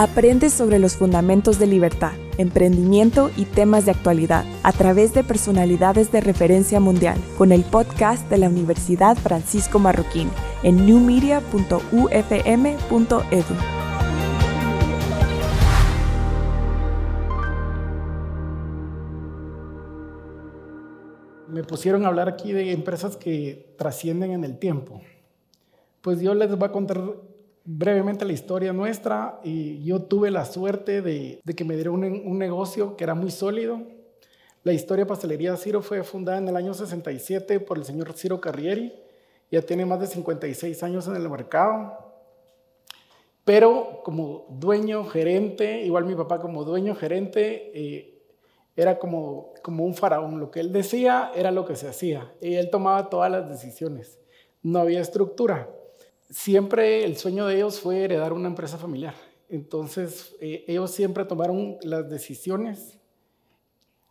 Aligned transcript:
Aprende 0.00 0.48
sobre 0.48 0.78
los 0.78 0.96
fundamentos 0.96 1.58
de 1.58 1.66
libertad, 1.66 2.12
emprendimiento 2.38 3.30
y 3.36 3.44
temas 3.44 3.84
de 3.84 3.90
actualidad 3.90 4.46
a 4.62 4.72
través 4.72 5.12
de 5.12 5.22
personalidades 5.22 6.10
de 6.10 6.22
referencia 6.22 6.80
mundial 6.80 7.18
con 7.36 7.52
el 7.52 7.64
podcast 7.64 8.26
de 8.30 8.38
la 8.38 8.48
Universidad 8.48 9.18
Francisco 9.18 9.78
Marroquín 9.78 10.30
en 10.62 10.86
newmedia.ufm.edu. 10.86 13.54
Me 21.46 21.62
pusieron 21.62 22.06
a 22.06 22.08
hablar 22.08 22.30
aquí 22.30 22.52
de 22.52 22.72
empresas 22.72 23.18
que 23.18 23.74
trascienden 23.76 24.30
en 24.30 24.44
el 24.44 24.58
tiempo. 24.58 25.02
Pues 26.00 26.22
yo 26.22 26.32
les 26.32 26.56
voy 26.56 26.66
a 26.66 26.72
contar 26.72 27.02
brevemente 27.64 28.24
la 28.24 28.32
historia 28.32 28.72
nuestra 28.72 29.40
y 29.44 29.82
yo 29.84 30.02
tuve 30.02 30.30
la 30.30 30.44
suerte 30.44 31.02
de, 31.02 31.40
que 31.56 31.64
me 31.64 31.74
dieron 31.74 32.02
un, 32.04 32.38
negocio 32.38 32.96
que 32.96 33.04
era 33.04 33.14
muy 33.14 33.30
sólido. 33.30 33.80
La 34.62 34.72
historia 34.72 35.06
Pastelería 35.06 35.56
Ciro 35.56 35.82
fue 35.82 36.02
fundada 36.02 36.38
en 36.38 36.48
el 36.48 36.56
año 36.56 36.74
67 36.74 37.60
por 37.60 37.78
el 37.78 37.84
señor 37.84 38.12
Ciro 38.12 38.40
Carrieri. 38.40 38.92
Ya 39.50 39.62
tiene 39.62 39.86
más 39.86 40.00
de 40.00 40.06
56 40.06 40.82
años 40.82 41.08
en 41.08 41.16
el 41.16 41.28
mercado. 41.28 41.98
Pero 43.44 44.02
como 44.04 44.46
dueño, 44.50 45.04
gerente, 45.04 45.82
igual 45.82 46.04
mi 46.04 46.14
papá 46.14 46.40
como 46.40 46.64
dueño, 46.64 46.94
gerente, 46.94 47.72
eh, 47.74 48.22
era 48.76 48.98
como, 48.98 49.54
como 49.62 49.84
un 49.84 49.94
faraón. 49.94 50.38
Lo 50.38 50.50
que 50.50 50.60
él 50.60 50.72
decía 50.72 51.32
era 51.34 51.50
lo 51.50 51.64
que 51.64 51.74
se 51.74 51.88
hacía. 51.88 52.32
Y 52.40 52.54
él 52.54 52.70
tomaba 52.70 53.08
todas 53.08 53.30
las 53.30 53.48
decisiones. 53.48 54.20
No 54.62 54.78
había 54.80 55.00
estructura 55.00 55.70
siempre 56.30 57.04
el 57.04 57.16
sueño 57.16 57.46
de 57.46 57.56
ellos 57.56 57.80
fue 57.80 58.04
heredar 58.04 58.32
una 58.32 58.48
empresa 58.48 58.78
familiar. 58.78 59.14
Entonces, 59.48 60.36
eh, 60.40 60.64
ellos 60.68 60.92
siempre 60.92 61.24
tomaron 61.24 61.76
las 61.82 62.08
decisiones 62.08 62.98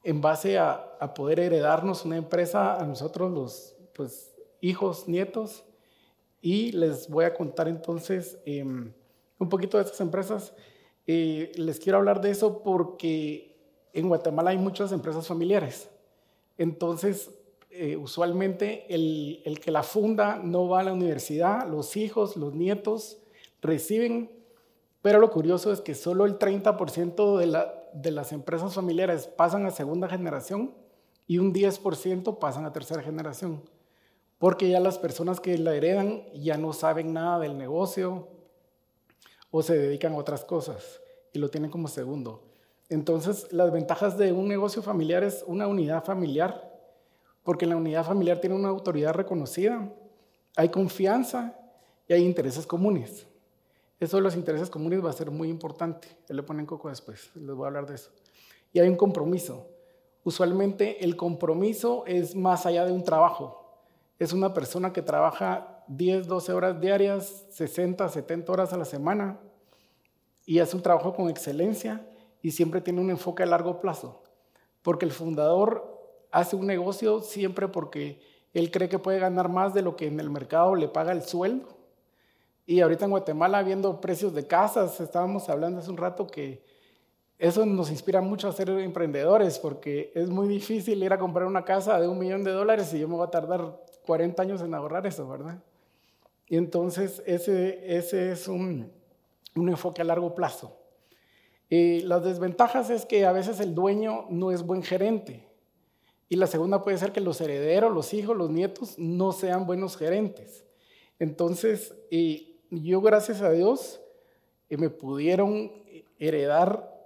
en 0.03 0.21
base 0.21 0.57
a, 0.57 0.85
poder 1.15 1.39
heredarnos 1.39 2.03
una 2.03 2.17
empresa 2.17 2.75
a 2.75 2.85
nosotros, 2.85 3.31
los 3.31 3.75
pues, 3.93 4.33
hijos, 4.59 5.07
nietos. 5.07 5.63
Y 6.41 6.73
les 6.73 7.09
voy 7.09 7.25
a 7.25 7.33
contar 7.33 7.67
entonces 7.67 8.37
em, 8.45 8.93
un 9.37 9.49
poquito 9.49 9.77
de 9.77 9.83
estas 9.83 10.01
empresas. 10.01 10.53
Eh, 11.07 11.51
les 11.55 11.79
quiero 11.79 11.97
hablar 11.97 12.21
de 12.21 12.31
eso 12.31 12.61
porque 12.61 13.57
en 13.93 14.07
Guatemala 14.07 14.51
hay 14.51 14.57
muchas 14.57 14.91
empresas 14.91 15.25
familiares. 15.27 15.89
Entonces, 16.57 17.31
eh, 17.71 17.97
usualmente 17.97 18.85
el, 18.93 19.41
el, 19.45 19.59
que 19.59 19.69
la 19.69 19.83
funda 19.83 20.37
no 20.43 20.67
va 20.67 20.79
a 20.79 20.83
la 20.83 20.93
universidad, 20.93 21.67
los 21.67 21.97
hijos, 21.97 22.35
los 22.35 22.55
nietos 22.55 23.19
reciben, 23.61 24.31
pero 25.03 25.19
lo 25.19 25.29
curioso 25.29 25.71
es 25.71 25.79
que 25.79 25.93
solo 25.93 26.25
el 26.25 26.39
30% 26.39 27.37
de, 27.37 27.45
la, 27.45 27.73
de 27.93 28.11
las 28.11 28.31
empresas 28.31 28.73
familiares 28.73 29.27
pasan 29.27 29.65
a 29.67 29.71
segunda 29.71 30.09
generación 30.09 30.73
y 31.27 31.37
un 31.37 31.53
10% 31.53 32.39
pasan 32.39 32.65
a 32.65 32.73
tercera 32.73 33.03
generación, 33.03 33.61
porque 34.39 34.67
ya 34.67 34.79
las 34.79 34.97
personas 34.97 35.39
que 35.39 35.57
la 35.59 35.75
heredan 35.75 36.23
ya 36.33 36.57
no 36.57 36.73
saben 36.73 37.13
nada 37.13 37.37
del 37.37 37.55
negocio 37.55 38.29
o 39.51 39.61
se 39.61 39.77
dedican 39.77 40.13
a 40.13 40.17
otras 40.17 40.43
cosas 40.43 41.01
y 41.33 41.39
lo 41.39 41.49
tienen 41.49 41.69
como 41.69 41.87
segundo. 41.87 42.43
Entonces, 42.89 43.47
las 43.53 43.71
ventajas 43.71 44.17
de 44.17 44.31
un 44.31 44.47
negocio 44.47 44.81
familiar 44.81 45.23
es 45.23 45.43
una 45.45 45.67
unidad 45.67 46.03
familiar 46.03 46.68
porque 47.43 47.65
la 47.65 47.75
unidad 47.75 48.05
familiar 48.05 48.39
tiene 48.39 48.55
una 48.55 48.69
autoridad 48.69 49.13
reconocida, 49.13 49.91
hay 50.55 50.69
confianza 50.69 51.57
y 52.07 52.13
hay 52.13 52.25
intereses 52.25 52.65
comunes. 52.65 53.27
Eso 53.99 54.17
de 54.17 54.23
los 54.23 54.35
intereses 54.35 54.69
comunes 54.69 55.03
va 55.03 55.09
a 55.09 55.13
ser 55.13 55.29
muy 55.29 55.49
importante. 55.49 56.07
Él 56.29 56.37
le 56.37 56.43
ponen 56.43 56.65
coco 56.65 56.89
después, 56.89 57.31
les 57.35 57.55
voy 57.55 57.65
a 57.65 57.67
hablar 57.67 57.85
de 57.85 57.95
eso. 57.95 58.11
Y 58.71 58.79
hay 58.79 58.87
un 58.87 58.95
compromiso. 58.95 59.67
Usualmente 60.23 61.03
el 61.03 61.15
compromiso 61.15 62.03
es 62.05 62.35
más 62.35 62.65
allá 62.65 62.85
de 62.85 62.91
un 62.91 63.03
trabajo. 63.03 63.79
Es 64.19 64.33
una 64.33 64.53
persona 64.53 64.93
que 64.93 65.01
trabaja 65.01 65.83
10, 65.87 66.27
12 66.27 66.53
horas 66.53 66.79
diarias, 66.79 67.45
60, 67.51 68.07
70 68.07 68.51
horas 68.51 68.73
a 68.73 68.77
la 68.77 68.85
semana 68.85 69.39
y 70.45 70.59
hace 70.59 70.75
un 70.75 70.83
trabajo 70.83 71.13
con 71.13 71.29
excelencia 71.29 72.05
y 72.41 72.51
siempre 72.51 72.81
tiene 72.81 73.01
un 73.01 73.09
enfoque 73.09 73.43
a 73.43 73.45
largo 73.45 73.79
plazo. 73.79 74.23
Porque 74.81 75.05
el 75.05 75.11
fundador 75.11 75.88
hace 76.31 76.55
un 76.55 76.67
negocio 76.67 77.21
siempre 77.21 77.67
porque 77.67 78.21
él 78.53 78.71
cree 78.71 78.89
que 78.89 78.99
puede 78.99 79.19
ganar 79.19 79.49
más 79.49 79.73
de 79.73 79.81
lo 79.81 79.95
que 79.95 80.07
en 80.07 80.19
el 80.19 80.29
mercado 80.29 80.75
le 80.75 80.87
paga 80.87 81.11
el 81.11 81.23
sueldo. 81.23 81.67
Y 82.65 82.81
ahorita 82.81 83.05
en 83.05 83.11
Guatemala, 83.11 83.63
viendo 83.63 83.99
precios 83.99 84.33
de 84.33 84.45
casas, 84.45 84.99
estábamos 84.99 85.49
hablando 85.49 85.79
hace 85.79 85.89
un 85.89 85.97
rato 85.97 86.27
que 86.27 86.63
eso 87.39 87.65
nos 87.65 87.89
inspira 87.89 88.21
mucho 88.21 88.47
a 88.47 88.51
ser 88.51 88.69
emprendedores, 88.69 89.59
porque 89.59 90.11
es 90.13 90.29
muy 90.29 90.47
difícil 90.47 91.01
ir 91.01 91.13
a 91.13 91.17
comprar 91.17 91.47
una 91.47 91.63
casa 91.63 91.99
de 91.99 92.07
un 92.07 92.19
millón 92.19 92.43
de 92.43 92.51
dólares 92.51 92.93
y 92.93 92.99
yo 92.99 93.07
me 93.07 93.15
voy 93.15 93.25
a 93.25 93.31
tardar 93.31 93.81
40 94.05 94.41
años 94.43 94.61
en 94.61 94.73
ahorrar 94.73 95.07
eso, 95.07 95.27
¿verdad? 95.27 95.63
Y 96.47 96.57
entonces 96.57 97.23
ese, 97.25 97.97
ese 97.97 98.33
es 98.33 98.47
un, 98.47 98.91
un 99.55 99.69
enfoque 99.69 100.01
a 100.01 100.05
largo 100.05 100.35
plazo. 100.35 100.75
Y 101.69 102.01
las 102.01 102.23
desventajas 102.23 102.89
es 102.89 103.05
que 103.05 103.25
a 103.25 103.31
veces 103.31 103.59
el 103.59 103.73
dueño 103.73 104.25
no 104.29 104.51
es 104.51 104.63
buen 104.63 104.83
gerente. 104.83 105.48
Y 106.29 106.35
la 106.35 106.47
segunda 106.47 106.83
puede 106.83 106.97
ser 106.97 107.11
que 107.11 107.21
los 107.21 107.41
herederos, 107.41 107.91
los 107.91 108.13
hijos, 108.13 108.37
los 108.37 108.51
nietos 108.51 108.97
no 108.97 109.31
sean 109.31 109.65
buenos 109.65 109.97
gerentes. 109.97 110.63
Entonces, 111.17 111.95
yo 112.69 113.01
gracias 113.01 113.41
a 113.41 113.51
Dios 113.51 113.99
eh, 114.69 114.77
me 114.77 114.89
pudieron 114.89 115.71
heredar 116.19 116.99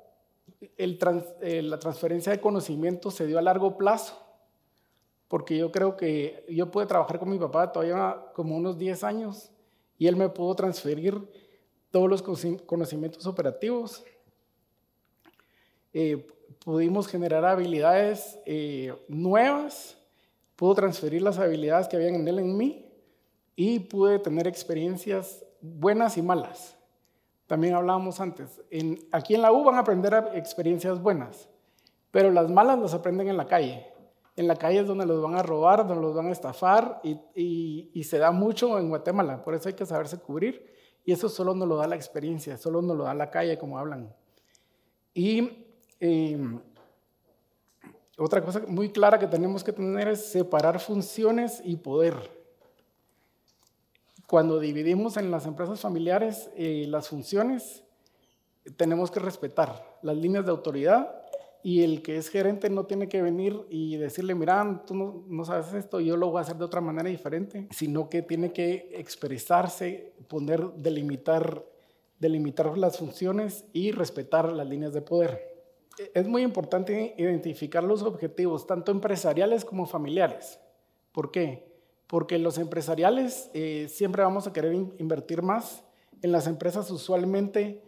eh, 0.77 1.61
la 1.61 1.79
transferencia 1.79 2.31
de 2.31 2.39
conocimiento 2.39 3.11
se 3.11 3.27
dio 3.27 3.37
a 3.37 3.41
largo 3.41 3.77
plazo, 3.77 4.17
porque 5.27 5.57
yo 5.57 5.71
creo 5.71 5.97
que 5.97 6.45
yo 6.49 6.71
pude 6.71 6.85
trabajar 6.85 7.19
con 7.19 7.29
mi 7.29 7.39
papá 7.39 7.71
todavía 7.71 8.17
como 8.33 8.55
unos 8.55 8.77
10 8.77 9.03
años 9.03 9.51
y 9.97 10.07
él 10.07 10.15
me 10.15 10.29
pudo 10.29 10.55
transferir 10.55 11.17
todos 11.91 12.09
los 12.09 12.21
conocimientos 12.65 13.25
operativos. 13.27 14.03
Eh, 15.93 16.25
pudimos 16.63 17.07
generar 17.07 17.45
habilidades 17.45 18.39
eh, 18.45 18.93
nuevas, 19.07 19.97
pudo 20.55 20.75
transferir 20.75 21.21
las 21.21 21.39
habilidades 21.39 21.87
que 21.87 21.97
habían 21.97 22.15
en 22.15 22.27
él 22.27 22.39
en 22.39 22.57
mí 22.57 22.91
y 23.55 23.79
pude 23.79 24.19
tener 24.19 24.47
experiencias 24.47 25.45
buenas 25.61 26.17
y 26.17 26.21
malas. 26.21 26.77
También 27.47 27.75
hablábamos 27.75 28.19
antes, 28.19 28.61
en, 28.69 28.99
aquí 29.11 29.35
en 29.35 29.41
la 29.41 29.51
U 29.51 29.63
van 29.63 29.75
a 29.75 29.79
aprender 29.79 30.31
experiencias 30.33 31.01
buenas, 31.01 31.49
pero 32.11 32.31
las 32.31 32.49
malas 32.49 32.79
las 32.79 32.93
aprenden 32.93 33.27
en 33.27 33.37
la 33.37 33.47
calle. 33.47 33.87
En 34.35 34.47
la 34.47 34.55
calle 34.55 34.79
es 34.79 34.87
donde 34.87 35.05
los 35.05 35.21
van 35.21 35.35
a 35.35 35.43
robar, 35.43 35.85
donde 35.85 36.01
los 36.01 36.15
van 36.15 36.27
a 36.27 36.31
estafar 36.31 37.01
y, 37.03 37.91
y 37.93 38.03
se 38.03 38.17
da 38.17 38.31
mucho 38.31 38.79
en 38.79 38.89
Guatemala, 38.89 39.43
por 39.43 39.53
eso 39.53 39.69
hay 39.69 39.75
que 39.75 39.85
saberse 39.85 40.17
cubrir 40.17 40.73
y 41.05 41.11
eso 41.11 41.29
solo 41.29 41.53
nos 41.53 41.67
lo 41.67 41.75
da 41.75 41.87
la 41.87 41.95
experiencia, 41.95 42.57
solo 42.57 42.81
nos 42.81 42.97
lo 42.97 43.03
da 43.03 43.13
la 43.13 43.29
calle 43.29 43.57
como 43.57 43.77
hablan. 43.77 44.15
Y 45.13 45.62
Em, 46.05 46.59
otra 48.17 48.43
cosa 48.43 48.61
muy 48.67 48.89
clara 48.89 49.17
que 49.17 49.25
tenemos 49.25 49.63
que 49.63 49.71
tener 49.71 50.09
es 50.09 50.25
separar 50.25 50.81
funciones 50.81 51.61
y 51.63 51.77
poder. 51.77 52.29
Cuando 54.27 54.59
dividimos 54.59 55.15
en 55.15 55.31
las 55.31 55.45
empresas 55.45 55.79
familiares 55.79 56.49
eh, 56.57 56.87
las 56.89 57.07
funciones, 57.07 57.83
tenemos 58.75 59.11
que 59.11 59.21
respetar 59.21 59.97
las 60.01 60.17
líneas 60.17 60.43
de 60.43 60.51
autoridad 60.51 61.23
y 61.63 61.83
el 61.83 62.01
que 62.01 62.17
es 62.17 62.27
gerente 62.27 62.69
no 62.69 62.85
tiene 62.85 63.07
que 63.07 63.21
venir 63.21 63.65
y 63.69 63.95
decirle, 63.95 64.35
mira, 64.35 64.83
tú 64.85 64.95
no, 64.95 65.23
no, 65.29 65.45
sabes 65.45 65.73
esto, 65.73 66.01
yo 66.01 66.17
lo 66.17 66.31
voy 66.31 66.39
a 66.39 66.41
hacer 66.41 66.57
de 66.57 66.65
otra 66.65 66.81
manera 66.81 67.07
diferente, 67.07 67.69
sino 67.71 68.09
que 68.09 68.23
tiene 68.23 68.51
que 68.51 68.89
expresarse, 68.95 70.11
poner, 70.27 70.69
delimitar, 70.73 71.63
delimitar 72.19 72.77
las 72.77 72.97
funciones 72.97 73.63
y 73.71 73.91
respetar 73.91 74.51
las 74.51 74.67
líneas 74.67 74.91
de 74.91 75.01
poder 75.01 75.52
es 76.13 76.27
muy 76.27 76.41
importante 76.41 77.15
identificar 77.17 77.83
los 77.83 78.01
objetivos, 78.01 78.65
tanto 78.65 78.91
empresariales 78.91 79.65
como 79.65 79.85
familiares. 79.85 80.59
¿Por 81.11 81.31
qué? 81.31 81.71
Porque 82.07 82.37
los 82.39 82.57
empresariales 82.57 83.49
eh, 83.53 83.87
siempre 83.89 84.23
vamos 84.23 84.47
a 84.47 84.53
querer 84.53 84.73
invertir 84.73 85.41
más. 85.41 85.83
En 86.21 86.31
las 86.31 86.47
empresas 86.47 86.89
usualmente 86.91 87.83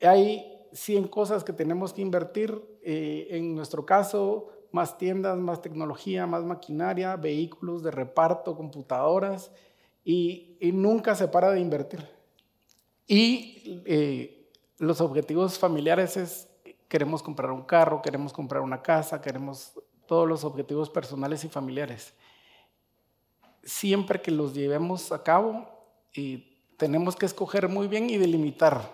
hay 0.00 0.52
100 0.72 1.08
cosas 1.08 1.44
que 1.44 1.52
tenemos 1.52 1.92
que 1.92 2.02
invertir. 2.02 2.62
Eh, 2.82 3.28
en 3.30 3.54
nuestro 3.54 3.84
caso, 3.84 4.48
más 4.72 4.98
tiendas, 4.98 5.38
más 5.38 5.62
tecnología, 5.62 6.26
más 6.26 6.44
maquinaria, 6.44 7.16
vehículos 7.16 7.82
de 7.82 7.90
reparto, 7.90 8.56
computadoras, 8.56 9.50
y, 10.04 10.56
nunca 10.72 11.14
se 11.14 11.28
para 11.28 11.50
de 11.50 11.60
invertir. 11.60 12.00
Y 13.08 13.82
eh, 13.86 14.48
los 14.78 15.00
objetivos 15.00 15.58
familiares 15.58 16.16
es 16.16 16.48
queremos 16.88 17.22
comprar 17.22 17.50
un 17.50 17.62
carro, 17.62 18.02
queremos 18.02 18.32
comprar 18.32 18.62
una 18.62 18.82
casa, 18.82 19.20
queremos 19.20 19.72
todos 20.06 20.28
los 20.28 20.44
objetivos 20.44 20.88
personales 20.88 21.44
y 21.44 21.48
familiares. 21.48 22.14
Siempre 23.64 24.22
que 24.22 24.30
los 24.30 24.54
llevemos 24.54 25.12
a 25.12 25.22
cabo, 25.22 25.68
y 26.14 26.56
tenemos 26.76 27.16
que 27.16 27.26
escoger 27.26 27.68
muy 27.68 27.88
bien 27.88 28.08
y 28.08 28.16
delimitar, 28.16 28.90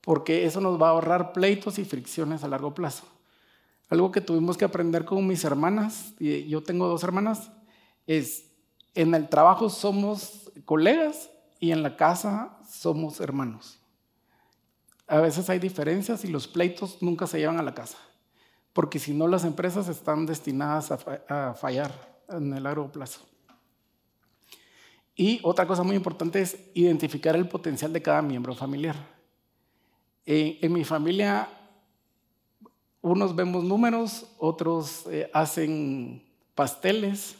porque 0.00 0.44
eso 0.44 0.60
nos 0.60 0.80
va 0.80 0.88
a 0.88 0.90
ahorrar 0.90 1.32
pleitos 1.32 1.78
y 1.78 1.84
fricciones 1.84 2.42
a 2.42 2.48
largo 2.48 2.74
plazo. 2.74 3.04
Algo 3.88 4.10
que 4.10 4.20
tuvimos 4.20 4.56
que 4.56 4.64
aprender 4.64 5.04
con 5.04 5.26
mis 5.26 5.44
hermanas, 5.44 6.14
y 6.18 6.48
yo 6.48 6.62
tengo 6.62 6.88
dos 6.88 7.04
hermanas, 7.04 7.50
es 8.06 8.46
en 8.94 9.14
el 9.14 9.28
trabajo 9.28 9.68
somos 9.68 10.50
colegas 10.64 11.30
y 11.60 11.72
en 11.72 11.82
la 11.82 11.96
casa 11.96 12.58
somos 12.68 13.20
hermanos. 13.20 13.81
A 15.06 15.20
veces 15.20 15.50
hay 15.50 15.58
diferencias 15.58 16.24
y 16.24 16.28
los 16.28 16.48
pleitos 16.48 17.02
nunca 17.02 17.26
se 17.26 17.38
llevan 17.38 17.58
a 17.58 17.62
la 17.62 17.74
casa, 17.74 17.98
porque 18.72 18.98
si 18.98 19.12
no 19.12 19.28
las 19.28 19.44
empresas 19.44 19.88
están 19.88 20.26
destinadas 20.26 20.90
a, 21.28 21.54
fallar 21.54 21.92
en 22.28 22.52
el 22.52 22.62
largo 22.62 22.90
plazo. 22.90 23.20
Y 25.14 25.40
otra 25.42 25.66
cosa 25.66 25.82
muy 25.82 25.96
importante 25.96 26.40
es 26.40 26.56
identificar 26.74 27.36
el 27.36 27.48
potencial 27.48 27.92
de 27.92 28.00
cada 28.00 28.22
miembro 28.22 28.54
familiar. 28.54 28.96
Eh, 30.24 30.58
en 30.62 30.72
mi 30.72 30.84
familia, 30.84 31.48
unos 33.02 33.36
vemos 33.36 33.64
números, 33.64 34.26
otros 34.38 35.06
eh, 35.10 35.30
hacen 35.34 36.24
pasteles, 36.54 37.36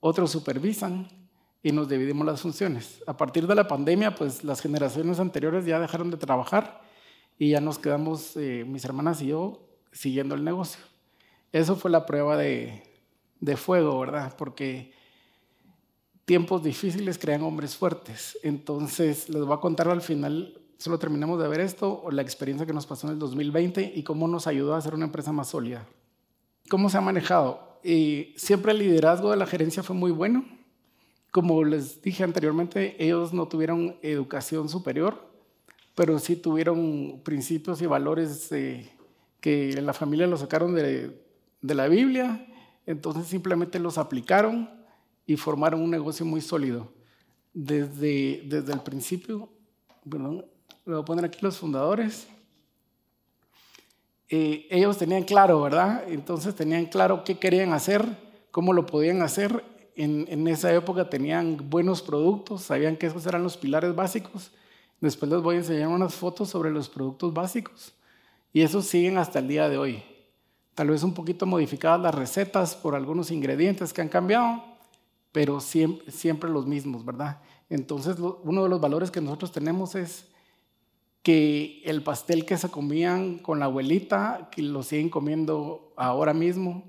otros 0.00 0.30
supervisan 0.30 1.08
y 1.62 1.72
nos 1.72 1.88
dividimos 1.88 2.26
las 2.26 2.40
funciones. 2.40 3.02
A 3.06 3.16
partir 3.16 3.46
de 3.46 3.54
la 3.54 3.66
pandemia, 3.66 4.14
pues 4.14 4.44
las 4.44 4.60
generaciones 4.60 5.18
anteriores 5.18 5.64
ya 5.64 5.80
dejaron 5.80 6.10
de 6.10 6.16
trabajar 6.16 6.80
y 7.38 7.50
ya 7.50 7.60
nos 7.60 7.78
quedamos, 7.78 8.36
eh, 8.36 8.64
mis 8.66 8.84
hermanas 8.84 9.22
y 9.22 9.28
yo, 9.28 9.60
siguiendo 9.92 10.34
el 10.34 10.44
negocio. 10.44 10.80
Eso 11.52 11.76
fue 11.76 11.90
la 11.90 12.06
prueba 12.06 12.36
de, 12.36 12.82
de 13.40 13.56
fuego, 13.56 13.98
¿verdad? 14.00 14.34
Porque 14.36 14.92
tiempos 16.24 16.62
difíciles 16.62 17.18
crean 17.18 17.42
hombres 17.42 17.76
fuertes. 17.76 18.38
Entonces, 18.42 19.28
les 19.28 19.42
voy 19.42 19.56
a 19.56 19.60
contar 19.60 19.88
al 19.88 20.02
final, 20.02 20.60
solo 20.76 20.98
terminamos 20.98 21.40
de 21.40 21.48
ver 21.48 21.60
esto, 21.60 22.04
la 22.10 22.22
experiencia 22.22 22.66
que 22.66 22.74
nos 22.74 22.86
pasó 22.86 23.06
en 23.06 23.14
el 23.14 23.18
2020 23.18 23.92
y 23.94 24.02
cómo 24.02 24.28
nos 24.28 24.46
ayudó 24.46 24.74
a 24.74 24.78
hacer 24.78 24.94
una 24.94 25.06
empresa 25.06 25.32
más 25.32 25.48
sólida. 25.48 25.86
¿Cómo 26.68 26.90
se 26.90 26.98
ha 26.98 27.00
manejado? 27.00 27.80
Y 27.82 28.34
siempre 28.36 28.72
el 28.72 28.78
liderazgo 28.80 29.30
de 29.30 29.38
la 29.38 29.46
gerencia 29.46 29.82
fue 29.82 29.96
muy 29.96 30.10
bueno. 30.10 30.44
Como 31.30 31.62
les 31.64 32.00
dije 32.00 32.24
anteriormente, 32.24 32.96
ellos 33.02 33.32
no 33.32 33.48
tuvieron 33.48 33.96
educación 34.02 34.68
superior, 34.68 35.28
pero 35.94 36.18
sí 36.18 36.36
tuvieron 36.36 37.20
principios 37.24 37.82
y 37.82 37.86
valores 37.86 38.48
que 39.40 39.80
la 39.82 39.92
familia 39.92 40.26
los 40.26 40.40
sacaron 40.40 40.74
de, 40.74 41.20
la 41.60 41.88
Biblia, 41.88 42.46
entonces 42.86 43.26
simplemente 43.26 43.78
los 43.78 43.98
aplicaron 43.98 44.70
y 45.26 45.36
formaron 45.36 45.82
un 45.82 45.90
negocio 45.90 46.24
muy 46.24 46.40
sólido. 46.40 46.92
Desde, 47.52 48.42
desde 48.46 48.72
el 48.72 48.80
principio, 48.80 49.48
perdón, 50.08 50.46
voy 50.86 51.00
a 51.00 51.04
poner 51.04 51.24
aquí 51.24 51.38
los 51.42 51.58
fundadores. 51.58 52.28
Eh, 54.30 54.66
ellos 54.70 54.96
tenían 54.98 55.24
claro, 55.24 55.60
¿verdad? 55.60 56.04
Entonces 56.08 56.54
tenían 56.54 56.86
claro 56.86 57.24
qué 57.24 57.38
querían 57.38 57.72
hacer, 57.72 58.06
cómo 58.50 58.72
lo 58.72 58.86
podían 58.86 59.22
hacer. 59.22 59.64
En, 60.00 60.46
esa 60.46 60.72
época 60.72 61.10
tenían 61.10 61.68
buenos 61.68 62.02
productos, 62.02 62.62
sabían 62.62 62.96
que 62.96 63.06
esos 63.06 63.26
eran 63.26 63.42
los 63.42 63.56
pilares 63.56 63.96
básicos. 63.96 64.52
Después 65.00 65.28
les 65.28 65.42
voy 65.42 65.56
a 65.56 65.58
enseñar 65.58 65.88
unas 65.88 66.14
fotos 66.14 66.48
sobre 66.48 66.70
los 66.70 66.88
productos 66.88 67.34
básicos. 67.34 67.92
Y 68.52 68.62
esos 68.62 68.86
siguen 68.86 69.18
hasta 69.18 69.40
el 69.40 69.48
día 69.48 69.68
de 69.68 69.76
hoy. 69.76 70.04
Tal 70.76 70.90
vez 70.90 71.02
un 71.02 71.14
poquito 71.14 71.46
modificadas 71.46 72.00
las 72.00 72.14
recetas 72.14 72.76
por 72.76 72.94
algunos 72.94 73.32
ingredientes 73.32 73.92
que 73.92 74.00
han 74.00 74.08
cambiado, 74.08 74.62
pero 75.32 75.58
siempre 75.60 76.48
los 76.48 76.64
mismos, 76.64 77.04
¿verdad? 77.04 77.40
Entonces, 77.68 78.18
uno 78.20 78.62
de 78.62 78.68
los 78.68 78.80
valores 78.80 79.10
que 79.10 79.20
nosotros 79.20 79.50
tenemos 79.50 79.96
es 79.96 80.28
que 81.24 81.82
el 81.84 82.04
pastel 82.04 82.46
que 82.46 82.56
se 82.56 82.70
comían 82.70 83.38
con 83.38 83.58
la 83.58 83.64
abuelita, 83.64 84.48
que 84.52 84.62
lo 84.62 84.84
siguen 84.84 85.10
comiendo 85.10 85.92
ahora 85.96 86.34
mismo, 86.34 86.84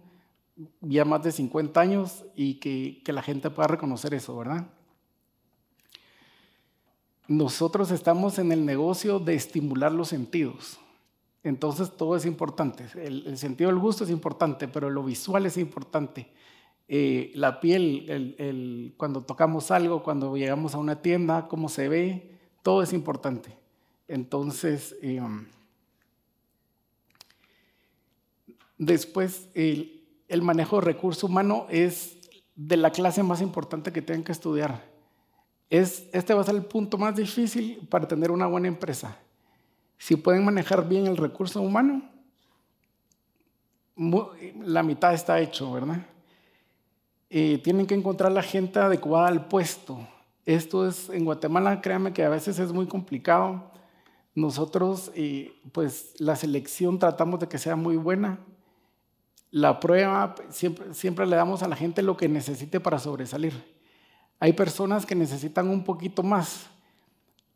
ya 0.81 1.05
más 1.05 1.23
de 1.23 1.31
50 1.31 1.79
años, 1.79 2.25
y 2.35 2.55
que, 2.55 3.01
que 3.03 3.13
la 3.13 3.21
gente 3.21 3.49
pueda 3.49 3.67
reconocer 3.67 4.13
eso, 4.13 4.37
¿verdad? 4.37 4.67
Nosotros 7.27 7.91
estamos 7.91 8.39
en 8.39 8.51
el 8.51 8.65
negocio 8.65 9.19
de 9.19 9.35
estimular 9.35 9.91
los 9.91 10.09
sentidos. 10.09 10.79
Entonces 11.43 11.95
todo 11.95 12.15
es 12.15 12.25
importante. 12.25 12.85
El, 12.95 13.27
el 13.27 13.37
sentido 13.37 13.69
del 13.69 13.79
gusto 13.79 14.03
es 14.03 14.09
importante, 14.09 14.67
pero 14.67 14.89
lo 14.89 15.03
visual 15.03 15.45
es 15.45 15.57
importante. 15.57 16.31
Eh, 16.91 17.31
la 17.35 17.59
piel, 17.59 18.95
cuando 18.97 19.21
tocamos 19.21 19.69
algo, 19.69 20.01
cuando 20.01 20.35
llegamos 20.35 20.73
a 20.73 20.79
una 20.79 21.03
tienda, 21.03 21.47
cómo 21.47 21.69
se 21.69 21.87
ve, 21.87 22.39
todo 22.63 22.81
es 22.81 22.93
importante. 22.93 23.55
Entonces, 24.07 24.97
em, 25.03 25.45
después, 28.79 29.49
el, 29.53 29.98
el, 30.29 30.41
manejo 30.41 30.77
de 30.77 30.85
recurso 30.85 31.27
humano 31.27 31.65
es 31.69 32.17
de 32.55 32.77
la 32.77 32.91
clase 32.91 33.23
más 33.23 33.41
importante 33.41 33.91
que 33.91 34.01
tienen 34.01 34.23
que 34.23 34.31
estudiar. 34.31 34.83
Es, 35.69 36.07
este 36.13 36.33
va 36.33 36.41
a 36.41 36.45
ser 36.45 36.55
el 36.55 36.65
punto 36.65 36.97
más 36.97 37.15
difícil 37.15 37.87
para 37.89 38.07
tener 38.07 38.31
una 38.31 38.47
buena 38.47 38.67
empresa. 38.67 39.17
Si 39.97 40.15
pueden 40.15 40.45
manejar 40.45 40.87
bien 40.87 41.07
el 41.07 41.17
recurso 41.17 41.61
humano, 41.61 42.01
la 44.63 44.81
mitad 44.83 45.13
está 45.13 45.39
hecho, 45.39 45.73
¿verdad? 45.73 46.05
Eh, 47.29 47.59
tienen 47.63 47.85
que 47.85 47.95
encontrar 47.95 48.31
la 48.31 48.41
gente 48.41 48.79
adecuada 48.79 49.27
al 49.27 49.47
puesto. 49.47 49.99
Esto 50.45 50.87
es, 50.87 51.09
en 51.09 51.25
Guatemala, 51.25 51.81
créanme 51.81 52.13
que 52.13 52.23
a 52.23 52.29
veces 52.29 52.57
es 52.57 52.71
muy 52.71 52.87
complicado. 52.87 53.71
Nosotros, 54.33 55.11
eh, 55.15 55.53
pues 55.73 56.13
la 56.17 56.35
selección 56.35 56.97
tratamos 56.97 57.39
de 57.39 57.47
que 57.47 57.57
sea 57.57 57.75
muy 57.75 57.97
buena. 57.97 58.39
La 59.51 59.79
prueba, 59.79 60.35
siempre, 60.49 60.93
siempre 60.93 61.25
le 61.25 61.35
damos 61.35 61.63
a 61.63 61.67
la 61.67 61.75
gente 61.75 62.01
lo 62.01 62.15
que 62.15 62.29
necesite 62.29 62.79
para 62.79 62.99
sobresalir. 62.99 63.53
Hay 64.39 64.53
personas 64.53 65.05
que 65.05 65.15
necesitan 65.15 65.67
un 65.69 65.83
poquito 65.83 66.23
más. 66.23 66.67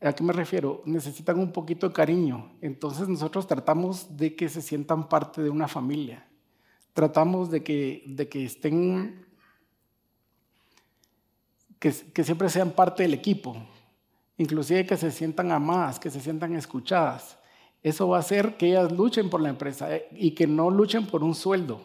¿A 0.02 0.12
qué 0.14 0.24
me 0.24 0.34
refiero? 0.34 0.82
Necesitan 0.86 1.40
un 1.40 1.52
poquito 1.52 1.88
de 1.88 1.94
cariño. 1.94 2.52
Entonces 2.62 3.08
nosotros 3.08 3.48
tratamos 3.48 4.18
de 4.18 4.36
que 4.36 4.50
se 4.50 4.62
sientan 4.62 5.08
parte 5.08 5.42
de 5.42 5.50
una 5.50 5.68
familia. 5.68 6.28
Tratamos 6.94 7.50
de 7.50 7.64
que, 7.64 8.04
de 8.06 8.28
que 8.28 8.46
estén 8.46 9.24
que, 12.14 12.24
siempre 12.24 12.48
sean 12.48 12.72
parte 12.72 13.04
del 13.04 13.14
equipo, 13.14 13.58
inclusive 14.38 14.86
que 14.86 14.96
se 14.96 15.12
sientan 15.12 15.52
amadas, 15.52 16.00
que 16.00 16.10
se 16.10 16.22
sientan 16.22 16.56
escuchadas. 16.56 17.38
Eso 17.82 18.08
va 18.08 18.18
a 18.18 18.20
hacer 18.22 18.56
que 18.56 18.70
ellas 18.70 18.90
luchen 18.94 19.30
por 19.30 19.42
la 19.42 19.50
empresa 19.50 19.94
eh, 19.94 20.08
y 20.14 20.32
que 20.32 20.48
no 20.48 20.70
luchen 20.70 21.06
por 21.06 21.24
un 21.24 21.36
sueldo, 21.36 21.82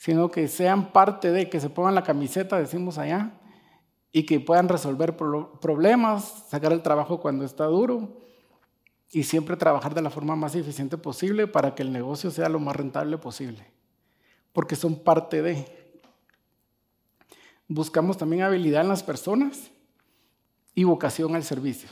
sino 0.00 0.30
que 0.30 0.48
sean 0.48 0.92
parte 0.92 1.30
de, 1.30 1.50
que 1.50 1.60
se 1.60 1.68
pongan 1.68 1.94
la 1.94 2.02
camiseta, 2.02 2.58
decimos 2.58 2.96
allá, 2.96 3.32
y 4.10 4.24
que 4.24 4.40
puedan 4.40 4.66
resolver 4.66 5.14
problemas, 5.14 6.46
sacar 6.48 6.72
el 6.72 6.80
trabajo 6.80 7.20
cuando 7.20 7.44
está 7.44 7.66
duro 7.66 8.16
y 9.10 9.24
siempre 9.24 9.58
trabajar 9.58 9.92
de 9.92 10.00
la 10.00 10.08
forma 10.08 10.34
más 10.36 10.54
eficiente 10.54 10.96
posible 10.96 11.46
para 11.46 11.74
que 11.74 11.82
el 11.82 11.92
negocio 11.92 12.30
sea 12.30 12.48
lo 12.48 12.58
más 12.58 12.76
rentable 12.76 13.18
posible, 13.18 13.62
porque 14.54 14.74
son 14.74 15.04
parte 15.04 15.42
de. 15.42 16.00
Buscamos 17.68 18.16
también 18.16 18.40
habilidad 18.40 18.80
en 18.80 18.88
las 18.88 19.02
personas 19.02 19.70
y 20.74 20.84
vocación 20.84 21.34
al 21.34 21.44
servicio. 21.44 21.90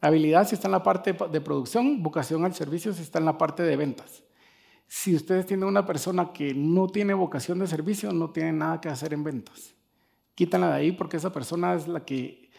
Habilidad 0.00 0.48
si 0.48 0.54
está 0.54 0.68
en 0.68 0.72
la 0.72 0.82
parte 0.82 1.12
de 1.12 1.40
producción, 1.42 2.02
vocación 2.02 2.46
al 2.46 2.54
servicio 2.54 2.94
si 2.94 3.02
está 3.02 3.18
en 3.18 3.26
la 3.26 3.36
parte 3.36 3.62
de 3.62 3.76
ventas. 3.76 4.22
Si 4.88 5.14
ustedes 5.14 5.46
tienen 5.46 5.68
una 5.68 5.84
persona 5.84 6.32
que 6.32 6.54
no 6.54 6.86
tiene 6.88 7.14
vocación 7.14 7.58
de 7.58 7.66
servicio, 7.66 8.12
no 8.12 8.30
tiene 8.30 8.52
nada 8.52 8.80
que 8.80 8.88
hacer 8.88 9.12
en 9.12 9.24
ventas. 9.24 9.74
Quítanla 10.34 10.68
de 10.68 10.74
ahí 10.74 10.92
porque 10.92 11.16
esa 11.16 11.32
persona 11.32 11.74
es 11.74 11.88
la 11.88 12.04
que 12.04 12.50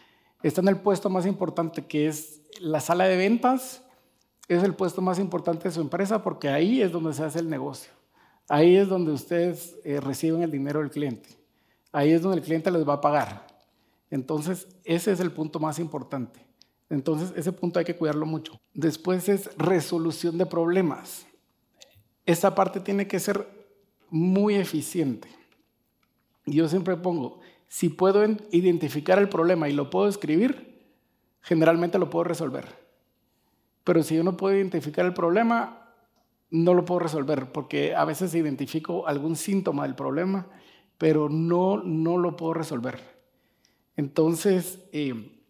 está 0.42 0.60
en 0.60 0.68
el 0.68 0.80
puesto 0.80 1.08
más 1.08 1.26
importante, 1.26 1.86
que 1.86 2.08
es 2.08 2.42
la 2.60 2.80
sala 2.80 3.04
de 3.04 3.16
ventas. 3.16 3.84
Es 4.48 4.62
el 4.62 4.74
puesto 4.74 5.02
más 5.02 5.18
importante 5.18 5.68
de 5.68 5.74
su 5.74 5.80
empresa 5.80 6.22
porque 6.22 6.48
ahí 6.48 6.82
es 6.82 6.90
donde 6.90 7.12
se 7.12 7.22
hace 7.22 7.38
el 7.38 7.48
negocio. 7.48 7.92
Ahí 8.48 8.76
es 8.76 8.88
donde 8.88 9.12
ustedes 9.12 9.76
eh, 9.84 10.00
reciben 10.00 10.42
el 10.42 10.50
dinero 10.50 10.80
del 10.80 10.90
cliente. 10.90 11.28
Ahí 11.92 12.12
es 12.12 12.22
donde 12.22 12.38
el 12.38 12.44
cliente 12.44 12.70
les 12.70 12.86
va 12.86 12.94
a 12.94 13.00
pagar. 13.00 13.46
Entonces, 14.10 14.66
ese 14.84 15.12
es 15.12 15.20
el 15.20 15.32
punto 15.32 15.60
más 15.60 15.78
importante. 15.78 16.40
Entonces, 16.88 17.32
ese 17.36 17.52
punto 17.52 17.78
hay 17.78 17.84
que 17.84 17.96
cuidarlo 17.96 18.24
mucho. 18.24 18.58
Después 18.72 19.28
es 19.28 19.54
resolución 19.58 20.38
de 20.38 20.46
problemas. 20.46 21.26
Esta 22.28 22.54
parte 22.54 22.80
tiene 22.80 23.08
que 23.08 23.18
ser 23.18 23.48
muy 24.10 24.54
eficiente. 24.54 25.28
Yo 26.44 26.68
siempre 26.68 26.96
pongo, 26.96 27.40
si 27.66 27.88
puedo 27.88 28.24
identificar 28.52 29.18
el 29.18 29.28
problema 29.28 29.68
y 29.68 29.72
lo 29.72 29.90
puedo 29.90 30.08
escribir, 30.08 30.86
generalmente 31.40 31.98
lo 31.98 32.10
puedo 32.10 32.24
resolver. 32.24 32.66
Pero 33.82 34.02
si 34.02 34.14
yo 34.16 34.22
no 34.22 34.36
puedo 34.36 34.54
identificar 34.54 35.06
el 35.06 35.14
problema, 35.14 35.94
no 36.50 36.74
lo 36.74 36.84
puedo 36.84 37.00
resolver, 37.00 37.50
porque 37.50 37.94
a 37.94 38.04
veces 38.04 38.34
identifico 38.34 39.06
algún 39.06 39.34
síntoma 39.34 39.84
del 39.84 39.94
problema 39.94 40.46
pero 40.98 41.28
no, 41.28 41.82
no 41.82 42.18
lo 42.18 42.36
puedo 42.36 42.54
resolver. 42.54 43.00
Entonces, 43.96 44.80
eh, 44.92 45.40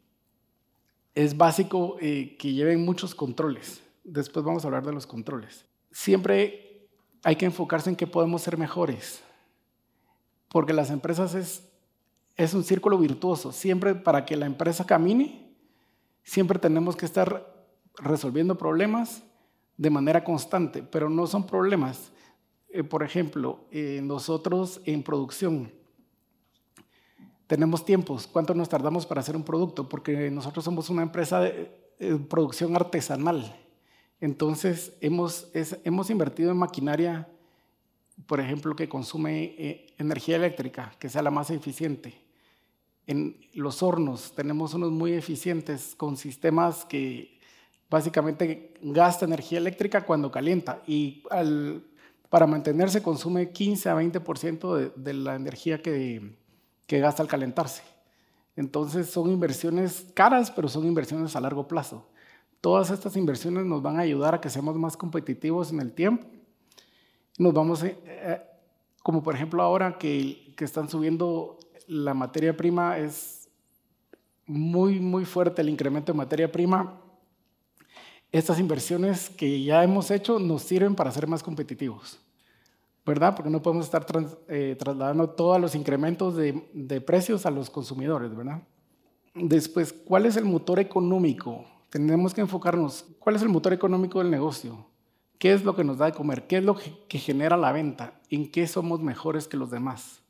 es 1.15 1.37
básico 1.37 1.97
eh, 2.01 2.37
que 2.39 2.53
lleven 2.53 2.85
muchos 2.85 3.15
controles. 3.15 3.83
Después 4.05 4.45
vamos 4.45 4.65
a 4.65 4.69
hablar 4.69 4.87
de 4.87 4.93
los 4.93 5.07
controles. 5.07 5.65
Siempre 5.91 6.68
hay 7.25 7.37
que 7.37 7.47
enfocarse 7.47 7.91
en 7.91 7.97
que 7.97 8.07
podemos 8.07 8.43
ser 8.43 8.57
mejores, 8.57 9.23
porque 10.49 10.73
las 10.73 10.91
empresas 10.91 11.35
es, 11.35 12.55
un 12.55 12.65
círculo 12.65 12.99
virtuoso. 12.99 13.53
Siempre 13.53 13.95
para 13.95 14.25
que 14.25 14.37
la 14.37 14.47
empresa 14.47 14.87
camine, 14.87 15.53
siempre 16.23 16.59
tenemos 16.59 16.97
que 16.97 17.07
estar 17.07 17.55
resolviendo 17.97 18.57
problemas 18.57 19.23
de 19.77 19.91
manera 19.91 20.23
constante, 20.23 20.83
pero 20.83 21.11
no 21.11 21.27
son 21.27 21.47
problemas. 21.47 22.13
Eh, 22.71 22.85
por 22.85 23.03
ejemplo, 23.03 23.67
eh, 23.71 24.01
nosotros 24.03 24.81
en 24.85 25.03
producción 25.03 25.73
tenemos 27.47 27.85
tiempos, 27.85 28.27
cuánto 28.27 28.55
nos 28.55 28.69
tardamos 28.69 29.07
para 29.07 29.23
hacer 29.23 29.35
un 29.35 29.43
producto, 29.43 29.89
porque 29.89 30.31
nosotros 30.31 30.65
somos 30.65 30.91
una 30.91 31.03
empresa 31.03 31.41
de 31.41 31.71
producción 32.29 32.77
artesanal. 32.77 33.57
Entonces, 34.21 34.93
hemos, 35.01 35.49
hemos 35.85 36.11
invertido 36.11 36.51
en 36.51 36.57
maquinaria, 36.57 37.29
por 38.27 38.41
ejemplo, 38.41 38.75
que 38.75 38.89
consume 38.89 39.55
eh, 39.59 39.87
energía 39.99 40.37
eléctrica, 40.37 40.93
que 40.99 41.09
sea 41.09 41.23
la 41.23 41.31
más 41.31 41.51
eficiente. 41.51 42.15
En 43.07 43.41
los 43.55 43.83
hornos 43.83 44.35
tenemos 44.35 44.75
unos 44.75 44.91
muy 44.91 45.13
eficientes 45.13 45.95
con 45.97 46.17
sistemas 46.17 46.85
que 46.85 47.39
básicamente 47.89 48.75
gasta 48.83 49.25
energía 49.25 49.59
eléctrica 49.59 50.05
cuando 50.05 50.31
calienta 50.31 50.83
y 50.87 51.23
para 52.29 52.47
mantenerse 52.47 53.03
consume 53.03 53.51
15 53.51 53.89
a 53.89 53.95
20% 53.95 54.77
de, 54.77 54.93
de 54.95 55.15
la 55.15 55.37
energía 55.37 55.81
que, 55.81 56.37
que 56.87 56.99
gasta 56.99 57.23
al 57.23 57.29
calentarse. 57.29 57.83
Entonces 58.57 59.09
son 59.09 59.31
inversiones 59.31 60.07
caras, 60.15 60.51
pero 60.51 60.69
son 60.69 60.85
inversiones 60.85 61.37
a 61.37 61.41
largo 61.41 61.69
plazo. 61.69 62.09
Todas 62.61 62.91
estas 62.91 63.17
inversiones 63.17 63.65
nos 63.65 63.83
van 63.83 63.99
a 63.99 64.01
ayudar 64.01 64.35
a 64.35 64.41
que 64.41 64.51
seamos 64.51 64.77
más 64.77 64.97
competitivos 64.97 65.73
en 65.73 65.81
el 65.81 65.93
tiempo. 65.93 66.27
Nos 67.39 67.55
vamos, 67.55 67.83
eh, 67.85 67.97
eh, 68.05 68.41
como 69.03 69.23
por 69.23 69.35
ejemplo 69.35 69.63
ahora 69.63 69.97
que, 69.97 70.53
que 70.57 70.65
están 70.65 70.89
subiendo 70.89 71.59
la 71.87 72.15
materia 72.15 72.57
prima, 72.57 72.99
es 72.99 73.49
muy, 74.47 74.99
muy 74.99 75.25
fuerte 75.25 75.63
el 75.63 75.69
incremento 75.69 76.13
de 76.13 76.19
materia 76.19 76.51
prima. 76.51 77.01
Estas 78.33 78.59
inversiones 78.59 79.31
que 79.31 79.63
ya 79.63 79.85
hemos 79.85 80.11
hecho 80.11 80.39
nos 80.39 80.63
sirven 80.63 80.95
para 80.95 81.13
ser 81.13 81.27
más 81.27 81.43
competitivos. 81.43 82.19
¿verdad? 83.09 83.35
Porque 83.35 83.49
no 83.49 83.63
podemos 83.63 83.87
estar 83.87 84.05
eh, 84.49 84.77
trasladando 84.79 85.31
todos 85.31 85.59
los 85.59 85.75
incrementos 85.75 86.37
de, 86.37 86.69
de, 86.75 87.01
precios 87.01 87.47
a 87.47 87.51
los 87.51 87.71
consumidores, 87.71 88.37
¿verdad? 88.37 88.61
Después, 89.35 89.95
¿cuál 89.95 90.27
es 90.27 90.37
el 90.37 90.45
motor 90.45 90.79
económico? 90.79 91.65
Tenemos 91.91 92.35
que 92.35 92.41
enfocarnos, 92.41 93.07
¿cuál 93.19 93.37
es 93.37 93.43
el 93.43 93.49
motor 93.49 93.73
económico 93.73 94.19
del 94.19 94.31
negocio? 94.31 94.87
¿Qué 95.39 95.53
es 95.53 95.65
lo 95.65 95.75
que 95.75 95.85
nos 95.85 95.99
da 95.99 96.07
de 96.07 96.13
comer? 96.13 96.47
¿Qué 96.47 96.59
es 96.59 96.65
lo 96.65 96.77
que, 96.77 97.19
genera 97.19 97.57
la 97.57 97.73
venta? 97.73 98.21
¿En 98.29 98.51
qué 98.51 98.67
somos 98.67 99.01
mejores 99.01 99.49
que 99.49 99.57
los 99.57 99.71
demás? 99.71 100.21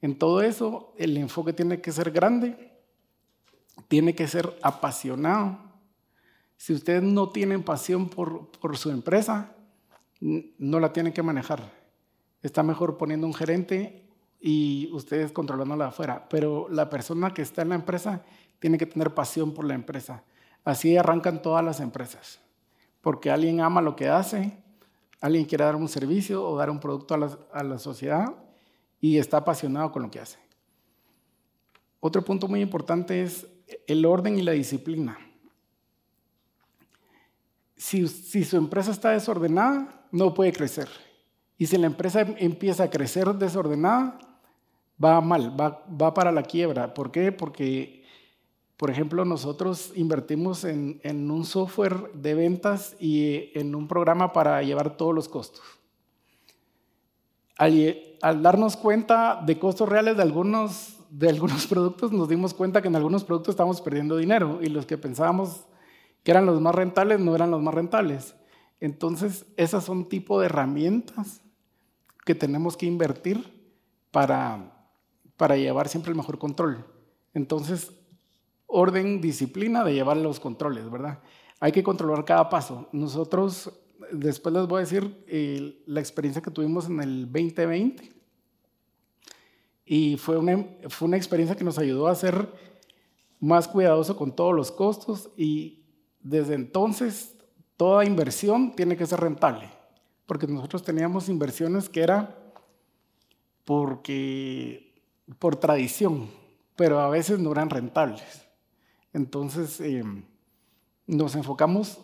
En 0.00 0.18
todo 0.18 0.42
eso, 0.42 0.92
el 0.96 1.16
enfoque 1.16 1.52
tiene 1.52 1.80
que 1.80 1.90
ser 1.90 2.10
grande, 2.10 2.72
tiene 3.88 4.14
que 4.14 4.28
ser 4.28 4.56
apasionado. 4.62 5.58
Si 6.56 6.72
ustedes 6.72 7.02
no 7.02 7.30
tienen 7.30 7.62
pasión 7.62 8.08
por, 8.08 8.50
por 8.52 8.76
su 8.76 8.90
empresa, 8.90 9.54
no 10.20 10.80
la 10.80 10.92
tienen 10.92 11.12
que 11.12 11.22
manejar 11.22 11.78
está 12.42 12.62
mejor 12.62 12.96
poniendo 12.96 13.26
un 13.26 13.34
gerente 13.34 14.04
y 14.40 14.88
ustedes 14.92 15.32
controlándola 15.32 15.88
afuera. 15.88 16.28
Pero 16.28 16.68
la 16.70 16.88
persona 16.88 17.34
que 17.34 17.42
está 17.42 17.62
en 17.62 17.70
la 17.70 17.74
empresa 17.74 18.24
tiene 18.58 18.78
que 18.78 18.86
tener 18.86 19.14
pasión 19.14 19.52
por 19.52 19.64
la 19.64 19.74
empresa. 19.74 20.22
Así 20.68 20.98
arrancan 20.98 21.40
todas 21.40 21.64
las 21.64 21.80
empresas. 21.80 22.40
Porque 23.00 23.30
alguien 23.30 23.62
ama 23.62 23.80
lo 23.80 23.96
que 23.96 24.10
hace, 24.10 24.52
alguien 25.18 25.46
quiere 25.46 25.64
dar 25.64 25.74
un 25.74 25.88
servicio 25.88 26.46
o 26.46 26.58
dar 26.58 26.68
un 26.68 26.78
producto 26.78 27.14
a 27.14 27.62
la, 27.64 27.78
sociedad 27.78 28.34
y 29.00 29.16
está 29.16 29.38
apasionado 29.38 29.90
con 29.92 30.02
lo 30.02 30.10
que 30.10 30.20
hace. 30.20 30.38
Otro 32.00 32.22
punto 32.22 32.48
muy 32.48 32.60
importante 32.60 33.22
es 33.22 33.46
el 33.86 34.04
orden 34.04 34.38
y 34.38 34.42
la 34.42 34.52
disciplina. 34.52 35.16
Si, 37.74 38.06
su 38.06 38.56
empresa 38.58 38.90
está 38.90 39.12
desordenada, 39.12 40.06
no 40.12 40.34
puede 40.34 40.52
crecer. 40.52 40.90
Y 41.56 41.64
si 41.64 41.78
la 41.78 41.86
empresa 41.86 42.20
empieza 42.20 42.82
a 42.82 42.90
crecer 42.90 43.26
desordenada, 43.36 44.18
va 45.02 45.22
mal, 45.22 45.58
va, 45.58 45.82
va 45.90 46.12
para 46.12 46.30
la 46.30 46.42
quiebra. 46.42 46.92
¿Por 46.92 47.10
qué? 47.10 47.32
Porque, 47.32 47.97
por 48.78 48.92
ejemplo, 48.92 49.24
nosotros 49.24 49.92
invertimos 49.96 50.62
en, 50.62 51.00
en 51.02 51.28
un 51.32 51.44
software 51.44 52.12
de 52.14 52.34
ventas 52.34 52.94
y 53.00 53.50
en 53.58 53.74
un 53.74 53.88
programa 53.88 54.32
para 54.32 54.62
llevar 54.62 54.96
todos 54.96 55.12
los 55.12 55.28
costos. 55.28 55.60
Al, 57.56 57.98
al, 58.22 58.40
darnos 58.40 58.76
cuenta 58.76 59.42
de 59.44 59.58
costos 59.58 59.88
reales 59.88 60.16
de 60.16 60.22
algunos, 60.22 61.00
de 61.10 61.28
algunos 61.28 61.66
productos, 61.68 62.12
nos 62.12 62.28
dimos 62.28 62.54
cuenta 62.54 62.80
que 62.80 62.86
en 62.86 62.94
algunos 62.94 63.24
productos 63.24 63.54
estamos 63.54 63.80
perdiendo 63.80 64.16
dinero 64.16 64.60
y 64.62 64.68
los 64.68 64.86
que 64.86 64.96
pensábamos 64.96 65.66
que 66.22 66.30
eran 66.30 66.46
los 66.46 66.60
más 66.60 66.72
rentables 66.72 67.18
no 67.18 67.34
eran 67.34 67.50
los 67.50 67.60
más 67.60 67.74
rentables. 67.74 68.36
Entonces, 68.78 69.44
esas 69.56 69.82
son 69.82 70.08
tipo 70.08 70.38
de 70.38 70.46
herramientas 70.46 71.42
que 72.24 72.36
tenemos 72.36 72.76
que 72.76 72.86
invertir 72.86 73.74
para, 74.12 74.86
para 75.36 75.56
llevar 75.56 75.88
siempre 75.88 76.12
el 76.12 76.16
mejor 76.16 76.38
control. 76.38 76.86
Entonces, 77.34 77.97
orden, 78.68 79.20
disciplina 79.20 79.82
de 79.82 79.94
llevar 79.94 80.16
los 80.16 80.38
controles, 80.38 80.88
¿verdad? 80.88 81.18
Hay 81.58 81.72
que 81.72 81.82
controlar 81.82 82.24
cada 82.24 82.48
paso. 82.48 82.88
Nosotros, 82.92 83.72
después 84.12 84.54
les 84.54 84.68
voy 84.68 84.78
a 84.78 84.84
decir 84.84 85.82
la 85.86 85.98
experiencia 85.98 86.40
que 86.40 86.52
tuvimos 86.52 86.86
en 86.86 87.00
el 87.00 87.24
2020. 87.26 88.12
Y 89.84 90.16
fue 90.18 90.38
una, 90.38 90.64
fue 90.88 91.08
una 91.08 91.16
experiencia 91.16 91.56
que 91.56 91.64
nos 91.64 91.78
ayudó 91.78 92.06
a 92.06 92.14
ser 92.14 92.52
más 93.40 93.66
cuidadoso 93.66 94.16
con 94.16 94.36
todos 94.36 94.54
los 94.54 94.70
costos 94.70 95.30
y 95.36 95.82
desde 96.20 96.54
entonces 96.54 97.34
toda 97.76 98.04
inversión 98.04 98.76
tiene 98.76 98.96
que 98.96 99.06
ser 99.06 99.18
rentable 99.20 99.78
porque 100.28 100.46
nosotros 100.46 100.82
teníamos 100.82 101.30
inversiones 101.30 101.88
que 101.88 102.02
era 102.02 102.36
porque, 103.64 104.94
por 105.38 105.56
tradición, 105.56 106.28
pero 106.76 107.00
a 107.00 107.08
veces 107.08 107.38
no 107.38 107.50
eran 107.50 107.70
rentables. 107.70 108.46
Entonces 109.12 109.80
eh, 109.80 110.04
nos 111.06 111.34
enfocamos 111.34 111.98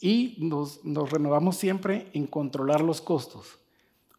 y 0.00 0.36
nos, 0.40 0.80
renovamos 1.10 1.56
siempre 1.56 2.08
en 2.12 2.26
controlar 2.26 2.82
los 2.82 3.00
costos, 3.00 3.58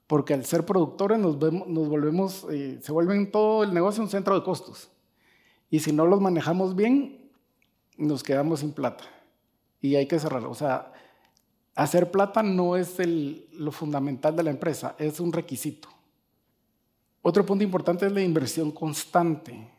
porque 0.07 0.33
al 0.33 0.45
ser 0.45 0.65
productores 0.65 1.19
nos, 1.19 1.37
vemos, 1.37 1.67
nos 1.67 1.87
volvemos, 1.87 2.45
eh, 2.49 2.79
se 2.81 2.91
vuelven 2.91 3.31
todo 3.31 3.63
el 3.63 3.73
negocio 3.73 4.03
un 4.03 4.09
centro 4.09 4.35
de 4.35 4.43
costos. 4.43 4.89
Y 5.69 5.79
si 5.79 5.91
no 5.91 6.05
los 6.05 6.21
manejamos 6.21 6.75
bien, 6.75 7.29
nos 7.97 8.23
quedamos 8.23 8.61
sin 8.61 8.71
plata. 8.71 9.03
Y 9.81 9.95
hay 9.95 10.07
que 10.07 10.19
cerrar. 10.19 10.45
O 10.45 10.55
sea, 10.55 10.93
Hacer 11.77 12.09
plata 12.09 12.41
no 12.41 12.75
es 12.75 12.97
lo 13.53 13.71
fundamental 13.71 14.35
de 14.35 14.41
la 14.41 14.49
empresa, 14.49 14.95
es 14.97 15.19
un 15.19 15.31
requisito. 15.31 15.87
Otro 17.21 17.45
punto 17.45 17.63
importante 17.63 18.07
es 18.07 18.11
la 18.11 18.23
inversión 18.23 18.71
constante. 18.71 19.69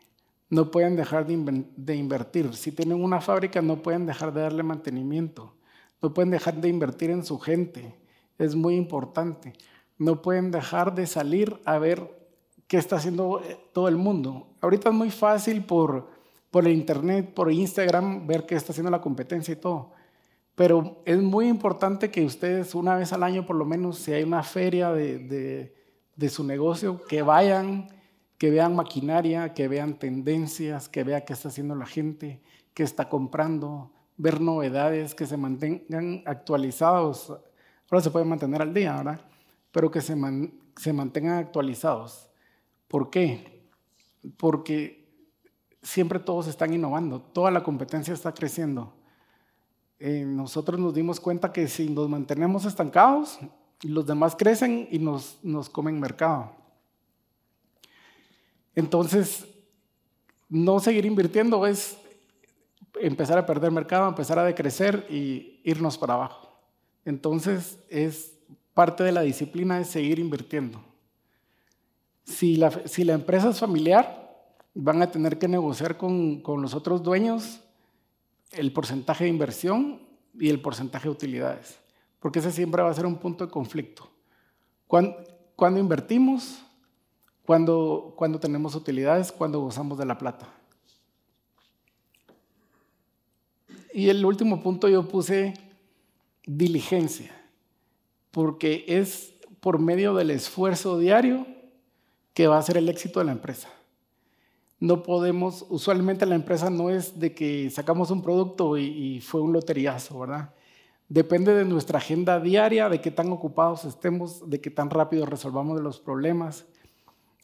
No 0.51 0.71
pueden 0.71 0.97
dejar 0.97 1.27
de, 1.27 1.65
de, 1.77 1.97
invertir. 1.97 2.55
Si 2.55 2.73
tienen 2.73 3.03
una 3.03 3.21
fábrica, 3.21 3.61
no 3.61 3.83
pueden 3.83 4.07
dejar 4.07 4.33
de 4.33 4.41
darle 4.41 4.63
mantenimiento. 4.63 5.55
No 6.01 6.15
pueden 6.15 6.31
dejar 6.31 6.55
de 6.55 6.69
invertir 6.69 7.11
en 7.11 7.25
su 7.25 7.39
gente. 7.39 7.95
Es 8.39 8.55
muy 8.55 8.77
importante. 8.77 9.53
No 9.99 10.23
pueden 10.23 10.51
dejar 10.51 10.95
de 10.95 11.07
salir 11.07 11.61
a 11.65 11.79
ver 11.79 12.19
qué 12.67 12.77
está 12.77 12.97
haciendo 12.97 13.43
eh, 13.45 13.59
todo 13.73 13.89
el 13.89 13.97
mundo. 13.97 14.49
Ahorita 14.61 14.91
es 14.91 14.95
muy 14.95 15.11
fácil 15.11 15.65
por, 15.65 16.09
por 16.51 16.67
el 16.67 16.73
internet, 16.73 17.33
por 17.35 17.51
Instagram, 17.51 18.27
ver 18.27 18.47
qué 18.47 18.55
está 18.55 18.73
haciendo 18.73 18.91
la 18.91 19.01
competencia 19.01 19.53
y 19.53 19.57
todo. 19.57 19.93
Pero 20.55 21.03
es 21.05 21.19
muy 21.19 21.49
importante 21.49 22.11
que 22.11 22.25
ustedes 22.25 22.75
una 22.75 22.97
vez 22.97 23.13
al 23.13 23.23
año, 23.23 23.47
por 23.47 23.57
lo 23.57 23.65
menos, 23.65 23.99
si 23.99 24.13
hay 24.13 24.25
una 24.25 24.43
feria 24.43 24.93
de, 24.93 25.73
de, 26.17 26.29
su 26.29 26.43
negocio, 26.43 27.01
que 27.05 27.23
vayan, 27.23 27.89
que 28.39 28.51
vean 28.51 28.77
maquinaria, 28.77 29.53
que 29.53 29.67
vean 29.67 29.99
tendencias, 29.99 30.89
que 30.89 31.03
vean 31.03 31.23
qué 31.27 31.33
está 31.33 31.49
haciendo 31.49 31.75
la 31.75 31.87
gente, 31.87 32.41
qué 32.73 32.85
está 32.85 33.09
comprando, 33.09 33.93
ver 34.17 34.41
novedades, 34.41 35.15
que 35.15 35.27
se 35.27 35.37
mantengan 35.37 36.23
actualizados. 36.25 37.31
Ahora 37.91 38.03
se 38.03 38.11
pueden 38.11 38.29
mantener 38.29 38.63
al 38.63 38.73
día, 38.73 38.97
¿verdad? 38.97 39.21
Pero 39.73 39.91
que 39.91 40.01
se, 40.01 40.17
se 40.77 40.93
mantengan 40.93 41.39
actualizados. 41.39 42.29
¿Por 42.87 43.11
qué? 43.11 43.67
Porque 44.37 45.09
siempre 45.83 46.21
todos 46.21 46.47
están 46.47 46.73
innovando, 46.73 47.21
toda 47.21 47.51
la 47.51 47.63
competencia 47.63 48.15
está 48.15 48.33
creciendo. 48.33 48.95
Eh, 49.99 50.25
nosotros 50.25 50.79
nos 50.79 50.95
dimos 50.95 51.19
cuenta 51.19 51.53
que 51.53 51.67
si 51.67 51.91
nos 51.91 52.09
mantenemos 52.09 52.65
estancados, 52.65 53.41
los 53.83 54.07
demás 54.07 54.37
crecen 54.37 54.87
y 54.91 54.99
nos, 55.01 55.39
nos 55.43 55.69
comen 55.69 55.99
mercado. 55.99 56.58
Entonces, 58.79 59.45
no 60.49 60.79
seguir 60.79 61.05
invirtiendo 61.05 61.67
es, 61.67 61.99
empezar 63.01 63.37
a 63.37 63.45
perder 63.45 63.73
mercado, 63.73 64.09
empezar 64.09 64.39
a 64.39 64.45
decrecer 64.45 65.05
y 65.11 65.61
irnos 65.65 65.99
para 65.99 66.15
abajo. 66.15 66.49
Entonces 67.05 67.81
es 67.89 68.39
parte 68.75 69.03
de 69.03 69.11
la 69.11 69.23
disciplina 69.23 69.79
de 69.79 69.85
seguir 69.85 70.21
invirtiendo. 70.21 70.81
Si 72.23 72.55
la, 72.55 72.71
empresa 73.15 73.51
es 73.51 73.59
familiar, 73.59 74.55
van 74.75 75.03
a 75.03 75.11
tener 75.11 75.41
que 75.41 75.49
negociar 75.49 75.97
con, 75.97 76.41
con 76.41 76.63
los 76.63 76.73
otros 76.73 77.03
dueños 77.03 77.61
el 78.53 78.73
porcentaje 78.73 79.25
de 79.25 79.31
inversión 79.31 80.03
y 80.39 80.51
el 80.51 80.61
porcentaje 80.61 81.09
de 81.09 81.15
utilidades, 81.15 81.81
porque 82.21 82.39
ese 82.39 82.53
siempre 82.53 82.81
va 82.81 82.91
a 82.91 82.95
ser 82.95 83.07
un 83.07 83.17
punto 83.17 83.45
de 83.45 83.51
conflicto. 83.51 84.09
Cuando, 84.87 85.17
cuando 85.57 85.81
invertimos, 85.81 86.63
cuando, 87.49 88.13
cuando 88.15 88.39
tenemos 88.39 88.75
utilidades, 88.75 89.33
cuando 89.33 89.59
gozamos 89.61 89.97
de 89.97 90.05
la 90.05 90.19
plata. 90.19 90.47
Y 93.95 94.11
el 94.11 94.23
último 94.23 94.63
punto 94.63 94.87
yo 94.87 95.09
puse 95.09 95.55
diligencia, 96.45 97.35
porque 98.33 98.85
es 98.87 99.33
por 99.61 99.79
medio 99.79 100.15
del 100.15 100.31
esfuerzo 100.31 100.99
diario 100.99 101.47
que 102.35 102.49
va 102.49 102.59
a 102.59 102.63
ser 102.63 102.77
el 102.77 102.91
éxito 102.91 103.19
de 103.21 103.25
la 103.25 103.33
empresa. 103.33 103.71
No 104.79 105.03
podemos, 105.03 105.65
usualmente 105.71 106.27
la 106.27 106.35
empresa 106.35 106.69
no 106.69 106.91
es 106.91 107.19
de 107.19 107.35
que 107.35 107.71
sacamos 107.71 108.11
un 108.11 108.21
producto 108.21 108.77
y, 108.77 109.23
fue 109.23 109.41
un 109.41 109.55
loteriazo, 109.55 110.19
¿verdad? 110.19 110.55
Depende 111.09 111.55
de 111.55 111.65
nuestra 111.65 111.97
agenda 111.97 112.41
diaria, 112.41 112.91
de 112.91 113.01
qué 113.01 113.11
tan 113.11 113.33
ocupados 113.33 113.87
estemos, 113.87 114.51
de 114.51 114.61
qué 114.61 114.71
tan 114.71 114.91
rápido 114.91 115.25
resolvamos 115.25 115.81
los 115.81 115.99
problemas, 115.99 116.67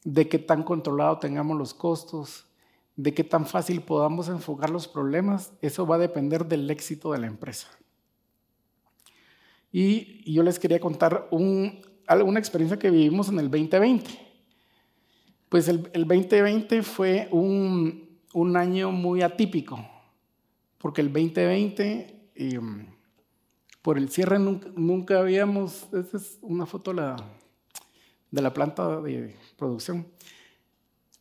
de 0.05 0.29
qué 0.29 0.39
tan 0.39 0.63
controlado 0.63 1.19
tengamos 1.19 1.57
los 1.57 1.75
costos, 1.75 2.47
de 2.95 3.13
qué 3.15 3.25
tan 3.25 3.47
fácil 3.47 3.81
podamos 3.81 4.29
enfocar 4.29 4.71
los 4.71 4.87
problemas. 4.87 5.53
Eso 5.63 5.87
va 5.87 5.97
a 5.97 5.99
depender 5.99 6.47
del 6.47 6.71
éxito 6.71 7.13
de 7.13 7.19
la 7.19 7.27
empresa. 7.27 7.69
Y 9.73 10.33
yo 10.33 10.45
les 10.45 10.61
quería 10.61 10.79
contar 10.79 11.27
una 11.33 12.39
experiencia 12.39 12.79
que 12.79 12.91
vivimos 12.91 13.29
en 13.29 13.41
el 13.41 13.51
2020. 13.51 14.09
Pues 15.49 15.69
el, 15.69 15.83
2020 15.93 16.83
fue 16.83 17.29
un, 17.33 18.57
año 18.57 18.93
muy 18.93 19.23
atípico, 19.23 19.85
porque 20.79 21.01
el 21.01 21.13
2020, 21.13 22.31
em, 22.35 22.87
por 23.83 23.99
el 23.99 24.11
cierre 24.11 24.39
nunca, 24.39 25.19
habíamos, 25.19 25.89
esta 25.93 26.17
es 26.19 26.39
una 26.43 26.67
foto 26.67 26.93
la, 26.93 27.17
de 28.35 28.43
la 28.43 28.53
planta 28.53 29.01
de 29.01 29.37
producción. 29.57 30.07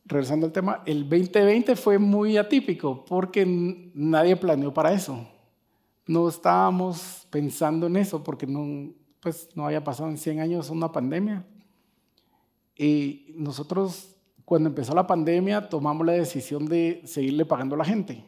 Regresando 0.04 0.46
al 0.46 0.52
tema, 0.52 0.82
el 0.84 1.08
2020 1.08 1.76
fue 1.76 1.98
muy 1.98 2.36
atípico 2.36 3.04
porque 3.04 3.46
nadie 3.94 4.36
planeó 4.36 4.74
para 4.74 4.92
eso. 4.92 5.26
No 6.06 6.28
estábamos 6.28 7.26
pensando 7.30 7.86
en 7.86 7.96
eso 7.96 8.22
porque 8.22 8.46
no, 8.46 8.92
pues, 9.20 9.48
no 9.54 9.64
había 9.64 9.82
pasado 9.82 10.10
en 10.10 10.18
100 10.18 10.40
años 10.40 10.70
una 10.70 10.90
pandemia. 10.90 11.46
Y 12.76 13.32
nosotros 13.36 14.10
cuando 14.44 14.68
empezó 14.68 14.92
la 14.94 15.06
pandemia 15.06 15.68
tomamos 15.68 16.04
la 16.04 16.12
decisión 16.12 16.66
de 16.66 17.00
seguirle 17.06 17.46
pagando 17.46 17.76
a 17.76 17.78
la 17.78 17.84
gente, 17.84 18.24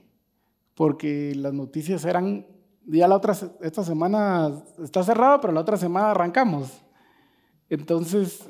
porque 0.74 1.34
las 1.34 1.52
noticias 1.52 2.04
eran, 2.04 2.46
ya 2.86 3.08
la 3.08 3.16
otra, 3.16 3.36
esta 3.60 3.82
semana 3.82 4.62
está 4.82 5.02
cerrado, 5.02 5.40
pero 5.40 5.52
la 5.52 5.60
otra 5.60 5.76
semana 5.76 6.12
arrancamos. 6.12 6.80
Entonces, 7.68 8.46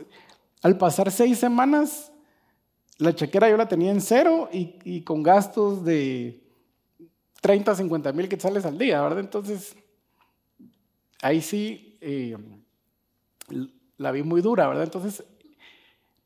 al 0.63 0.79
pasar 0.79 1.11
seis 1.11 1.39
semanas, 1.39 2.13
la 2.99 3.15
chequera 3.15 3.49
yo 3.49 3.57
la 3.57 3.69
tenía 3.69 3.91
en 3.91 4.01
cero 4.01 4.49
y, 4.53 5.03
con 5.03 5.23
gastos 5.23 5.85
de 5.85 6.43
30, 7.41 7.75
50 7.75 8.13
mil 8.13 8.29
quetzales 8.29 8.65
al 8.65 8.79
día, 8.79 9.03
¿verdad? 9.03 9.21
Entonces, 9.21 9.77
ahí 11.23 11.41
sí 11.41 11.99
eh, 12.01 12.37
la 13.99 14.11
vi 14.13 14.23
muy 14.23 14.41
dura, 14.41 14.67
¿verdad? 14.69 14.85
Entonces, 14.85 15.25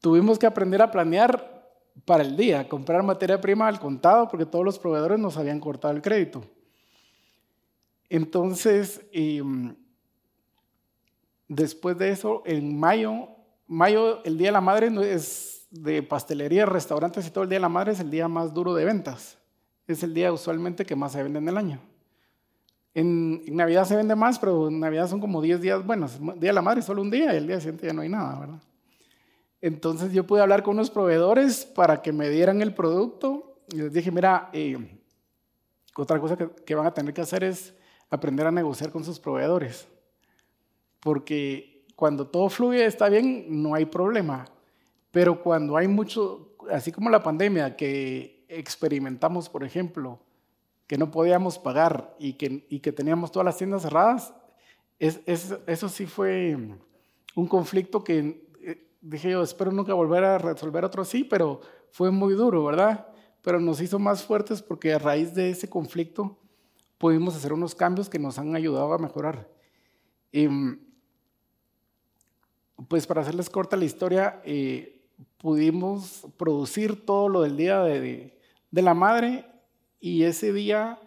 Tuvimos 0.00 0.38
que 0.38 0.46
aprender 0.46 0.80
a 0.80 0.90
planear 0.90 1.60
para 2.06 2.22
el 2.22 2.36
día, 2.36 2.66
comprar 2.68 3.02
materia 3.02 3.40
prima 3.40 3.68
al 3.68 3.78
contado 3.78 4.28
porque 4.28 4.46
todos 4.46 4.64
los 4.64 4.78
proveedores 4.78 5.18
nos 5.18 5.36
habían 5.36 5.60
cortado 5.60 5.94
el 5.94 6.00
crédito. 6.00 6.42
Entonces, 8.08 9.06
em, 9.12 9.76
después 11.48 11.98
de 11.98 12.10
eso, 12.10 12.42
en 12.46 12.78
mayo, 12.80 13.28
mayo, 13.70 14.22
el 14.24 14.36
Día 14.36 14.48
de 14.48 14.52
la 14.52 14.60
Madre 14.60 14.90
es 15.12 15.66
de 15.70 16.02
pastelería, 16.02 16.66
restaurantes 16.66 17.26
y 17.26 17.30
todo 17.30 17.44
el 17.44 17.50
Día 17.50 17.58
de 17.58 17.62
la 17.62 17.68
Madre 17.68 17.92
es 17.92 18.00
el 18.00 18.10
día 18.10 18.28
más 18.28 18.52
duro 18.52 18.74
de 18.74 18.84
ventas. 18.84 19.38
Es 19.86 20.02
el 20.02 20.12
día 20.12 20.32
usualmente 20.32 20.84
que 20.84 20.96
más 20.96 21.12
se 21.12 21.22
vende 21.22 21.38
en 21.38 21.48
el 21.48 21.56
año. 21.56 21.80
En, 22.92 23.44
Navidad 23.54 23.84
se 23.84 23.96
vende 23.96 24.16
más, 24.16 24.38
pero 24.38 24.68
en 24.68 24.80
Navidad 24.80 25.08
son 25.08 25.20
como 25.20 25.40
10 25.40 25.60
días 25.60 25.86
buenos. 25.86 26.18
Día 26.18 26.50
de 26.50 26.52
la 26.52 26.62
Madre 26.62 26.82
solo 26.82 27.00
un 27.00 27.10
día 27.10 27.32
y 27.32 27.36
el 27.36 27.46
día 27.46 27.60
siguiente 27.60 27.86
ya 27.86 27.92
no 27.92 28.02
hay 28.02 28.08
nada, 28.08 28.38
¿verdad? 28.38 28.62
Entonces 29.60 30.12
yo 30.12 30.26
pude 30.26 30.40
hablar 30.40 30.62
con 30.62 30.74
unos 30.74 30.90
proveedores 30.90 31.64
para 31.64 32.02
que 32.02 32.12
me 32.12 32.28
dieran 32.28 32.62
el 32.62 32.74
producto 32.74 33.60
y 33.68 33.76
les 33.76 33.92
dije, 33.92 34.10
mira, 34.10 34.50
eh, 34.52 35.00
otra 35.94 36.18
cosa 36.18 36.36
que, 36.36 36.74
van 36.74 36.86
a 36.86 36.94
tener 36.94 37.14
que 37.14 37.20
hacer 37.20 37.44
es 37.44 37.74
aprender 38.08 38.46
a 38.46 38.50
negociar 38.50 38.90
con 38.90 39.04
sus 39.04 39.20
proveedores. 39.20 39.86
Porque 40.98 41.69
cuando 42.00 42.26
todo 42.26 42.48
fluye, 42.48 42.86
está 42.86 43.10
bien, 43.10 43.44
no 43.62 43.74
hay 43.74 43.84
problema. 43.84 44.46
Pero 45.10 45.42
cuando 45.42 45.76
hay 45.76 45.86
mucho, 45.86 46.56
así 46.72 46.90
como 46.90 47.10
la 47.10 47.22
pandemia, 47.22 47.76
que 47.76 48.46
experimentamos, 48.48 49.50
por 49.50 49.64
ejemplo, 49.64 50.18
que 50.86 50.96
no 50.96 51.10
podíamos 51.10 51.58
pagar 51.58 52.16
y 52.18 52.32
que, 52.32 52.66
y 52.70 52.80
que 52.80 52.90
teníamos 52.90 53.30
todas 53.30 53.44
las 53.44 53.58
tiendas 53.58 53.82
cerradas, 53.82 54.32
es, 54.98 55.20
eso 55.26 55.90
sí 55.90 56.06
fue 56.06 56.56
un 57.34 57.46
conflicto 57.46 58.02
que 58.02 58.48
dije 59.02 59.32
yo, 59.32 59.42
espero 59.42 59.70
nunca 59.70 59.92
volver 59.92 60.24
a 60.24 60.38
resolver 60.38 60.86
otro 60.86 61.02
así, 61.02 61.22
pero 61.22 61.60
fue 61.90 62.10
muy 62.10 62.32
duro, 62.32 62.64
¿verdad? 62.64 63.08
Pero 63.42 63.60
nos 63.60 63.82
hizo 63.82 63.98
más 63.98 64.24
fuertes 64.24 64.62
porque 64.62 64.94
a 64.94 64.98
raíz 64.98 65.34
de 65.34 65.50
ese 65.50 65.68
conflicto 65.68 66.38
pudimos 66.96 67.36
hacer 67.36 67.52
unos 67.52 67.74
cambios 67.74 68.08
que 68.08 68.18
nos 68.18 68.38
han 68.38 68.56
ayudado 68.56 68.90
a 68.94 68.98
mejorar. 68.98 69.50
Y, 70.32 70.48
pues 72.88 73.06
para 73.06 73.22
hacerles 73.22 73.50
corta 73.50 73.76
la 73.76 73.84
historia, 73.84 74.40
eh, 74.44 75.00
pudimos 75.38 76.26
producir 76.36 77.04
todo 77.04 77.28
lo 77.28 77.42
del 77.42 77.56
día 77.56 77.80
de, 77.82 78.38
la 78.70 78.94
madre 78.94 79.44
y 80.00 80.22
ese 80.22 80.52
día 80.52 80.98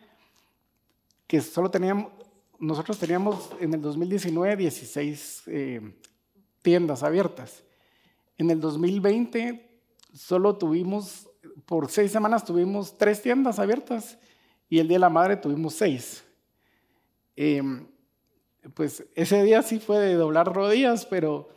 que 1.27 1.41
solo 1.41 1.71
teníamos, 1.71 2.11
nosotros 2.59 2.99
teníamos 2.99 3.49
en 3.59 3.73
el 3.73 3.81
2019 3.81 4.55
16 4.55 5.43
eh, 5.47 5.95
tiendas 6.61 7.03
abiertas. 7.03 7.63
En 8.37 8.49
el 8.49 8.59
2020 8.59 9.69
solo 10.13 10.57
tuvimos, 10.57 11.29
por 11.65 11.89
seis 11.89 12.11
semanas 12.11 12.45
tuvimos 12.45 12.97
tres 12.97 13.21
tiendas 13.21 13.59
abiertas 13.59 14.17
y 14.69 14.79
el 14.79 14.87
Día 14.87 14.95
de 14.95 15.01
la 15.01 15.09
Madre 15.09 15.37
tuvimos 15.37 15.73
seis. 15.73 16.23
Em, 17.35 17.87
pues 18.73 19.05
ese 19.15 19.43
día 19.43 19.61
sí 19.61 19.79
fue 19.79 19.99
de 19.99 20.13
doblar 20.13 20.53
rodillas, 20.53 21.05
pero 21.05 21.49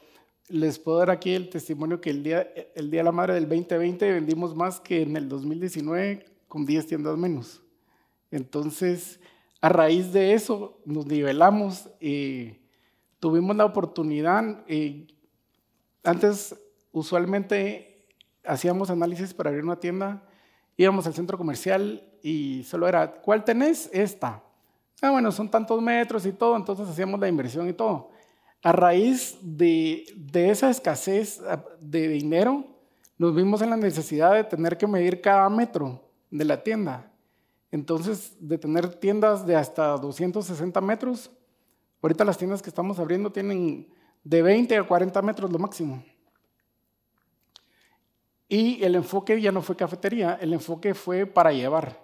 les 0.48 0.78
puedo 0.78 0.98
dar 0.98 1.10
aquí 1.10 1.34
el 1.34 1.48
testimonio 1.48 2.00
que 2.00 2.10
el 2.10 2.22
día, 2.22 2.48
el 2.74 2.90
día 2.90 3.00
de 3.00 3.04
la 3.04 3.12
Madre 3.12 3.34
del 3.34 3.48
2020 3.48 4.12
vendimos 4.12 4.54
más 4.54 4.80
que 4.80 5.02
en 5.02 5.16
el 5.16 5.28
2019 5.28 6.24
con 6.48 6.64
10 6.64 6.86
tiendas 6.86 7.16
menos. 7.16 7.62
Entonces, 8.30 9.20
a 9.60 9.68
raíz 9.68 10.12
de 10.12 10.34
eso 10.34 10.78
nos 10.84 11.06
nivelamos 11.06 11.88
y 12.00 12.58
tuvimos 13.18 13.56
la 13.56 13.64
oportunidad. 13.64 14.64
Eh, 14.68 15.06
antes 16.04 16.54
usualmente 16.92 18.06
hacíamos 18.44 18.90
análisis 18.90 19.34
para 19.34 19.50
abrir 19.50 19.64
una 19.64 19.80
tienda, 19.80 20.22
íbamos 20.76 21.06
al 21.06 21.14
centro 21.14 21.36
comercial 21.36 22.02
y 22.22 22.62
solo 22.64 22.88
era, 22.88 23.20
¿cuál 23.20 23.44
tenés? 23.44 23.90
Esta. 23.92 24.42
Ah, 25.02 25.10
bueno, 25.10 25.30
son 25.32 25.50
tantos 25.50 25.82
metros 25.82 26.24
y 26.26 26.32
todo, 26.32 26.56
entonces 26.56 26.88
hacíamos 26.88 27.20
la 27.20 27.28
inversión 27.28 27.68
y 27.68 27.72
todo. 27.72 28.10
A 28.66 28.72
raíz 28.72 29.38
de, 29.42 30.12
de 30.16 30.50
esa 30.50 30.68
escasez 30.70 31.40
de 31.78 32.08
dinero, 32.08 32.64
nos 33.16 33.32
vimos 33.32 33.62
en 33.62 33.70
la 33.70 33.76
necesidad 33.76 34.34
de 34.34 34.42
tener 34.42 34.76
que 34.76 34.88
medir 34.88 35.20
cada 35.20 35.48
metro 35.48 36.02
de 36.32 36.44
la 36.44 36.60
tienda. 36.64 37.08
Entonces, 37.70 38.34
de 38.40 38.58
tener 38.58 38.88
tiendas 38.88 39.46
de 39.46 39.54
hasta 39.54 39.96
260 39.98 40.80
metros, 40.80 41.30
ahorita 42.02 42.24
las 42.24 42.38
tiendas 42.38 42.60
que 42.60 42.68
estamos 42.68 42.98
abriendo 42.98 43.30
tienen 43.30 43.86
de 44.24 44.42
20 44.42 44.76
a 44.78 44.82
40 44.82 45.22
metros 45.22 45.52
lo 45.52 45.60
máximo. 45.60 46.04
Y 48.48 48.82
el 48.82 48.96
enfoque 48.96 49.40
ya 49.40 49.52
no 49.52 49.62
fue 49.62 49.76
cafetería, 49.76 50.40
el 50.40 50.52
enfoque 50.52 50.92
fue 50.92 51.24
para 51.24 51.52
llevar. 51.52 52.00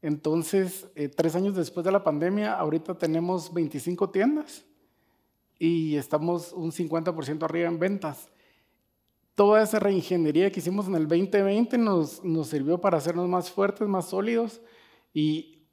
Entonces, 0.00 0.88
eh, 0.94 1.10
tres 1.10 1.36
años 1.36 1.54
después 1.54 1.84
de 1.84 1.92
la 1.92 2.02
pandemia, 2.02 2.54
ahorita 2.54 2.94
tenemos 2.94 3.52
25 3.52 4.08
tiendas 4.08 4.64
y 5.58 5.96
estamos 5.96 6.52
un 6.52 6.72
50% 6.72 7.42
arriba 7.42 7.68
en 7.68 7.78
ventas. 7.78 8.28
Toda 9.34 9.62
esa 9.62 9.78
reingeniería 9.78 10.50
que 10.50 10.60
hicimos 10.60 10.86
en 10.88 10.94
el 10.94 11.08
2020 11.08 11.78
nos, 11.78 12.24
nos 12.24 12.48
sirvió 12.48 12.80
para 12.80 12.98
hacernos 12.98 13.28
más 13.28 13.50
fuertes, 13.50 13.86
más 13.86 14.06
sólidos 14.06 14.60
y 15.12 15.66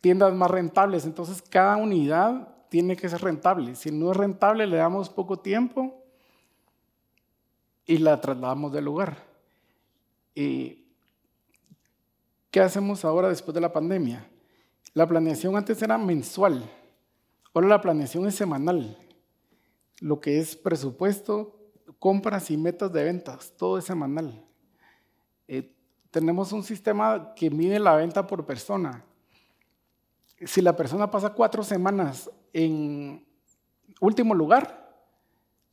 tiendas 0.00 0.32
más 0.34 0.50
rentables. 0.50 1.04
Entonces, 1.04 1.42
cada 1.42 1.76
unidad 1.76 2.54
tiene 2.68 2.96
que 2.96 3.08
ser 3.08 3.20
rentable. 3.20 3.74
Si 3.74 3.90
no 3.90 4.12
es 4.12 4.16
rentable, 4.16 4.66
le 4.66 4.76
damos 4.76 5.08
poco 5.08 5.38
tiempo 5.38 6.04
y 7.86 7.98
la 7.98 8.20
trasladamos 8.20 8.72
del 8.72 8.84
lugar. 8.84 9.16
¿Y 10.34 10.80
¿Qué 12.50 12.60
hacemos 12.60 13.04
ahora 13.04 13.28
después 13.28 13.54
de 13.54 13.60
la 13.60 13.72
pandemia? 13.72 14.28
La 14.92 15.06
planeación 15.06 15.56
antes 15.56 15.80
era 15.82 15.96
mensual, 15.96 16.68
ahora 17.54 17.68
la 17.68 17.80
planeación 17.80 18.26
es 18.26 18.34
semanal. 18.34 18.98
Lo 20.00 20.18
que 20.20 20.38
es 20.38 20.56
presupuesto, 20.56 21.60
compras 21.98 22.50
y 22.50 22.56
metas 22.56 22.92
de 22.92 23.04
ventas, 23.04 23.52
todo 23.56 23.78
es 23.78 23.84
semanal. 23.84 24.44
Eh, 25.46 25.70
tenemos 26.10 26.52
un 26.52 26.64
sistema 26.64 27.34
que 27.36 27.50
mide 27.50 27.78
la 27.78 27.94
venta 27.94 28.26
por 28.26 28.46
persona. 28.46 29.04
Si 30.44 30.62
la 30.62 30.74
persona 30.74 31.10
pasa 31.10 31.34
cuatro 31.34 31.62
semanas 31.62 32.30
en 32.52 33.26
último 34.00 34.34
lugar, 34.34 34.90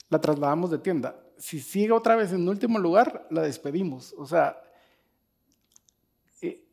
la 0.09 0.19
trasladamos 0.19 0.69
de 0.71 0.77
tienda. 0.79 1.15
Si 1.37 1.61
sigue 1.61 1.93
otra 1.93 2.15
vez 2.17 2.33
en 2.33 2.47
último 2.47 2.77
lugar, 2.79 3.27
la 3.31 3.43
despedimos. 3.43 4.13
O 4.17 4.25
sea, 4.25 4.61
eh, 6.41 6.65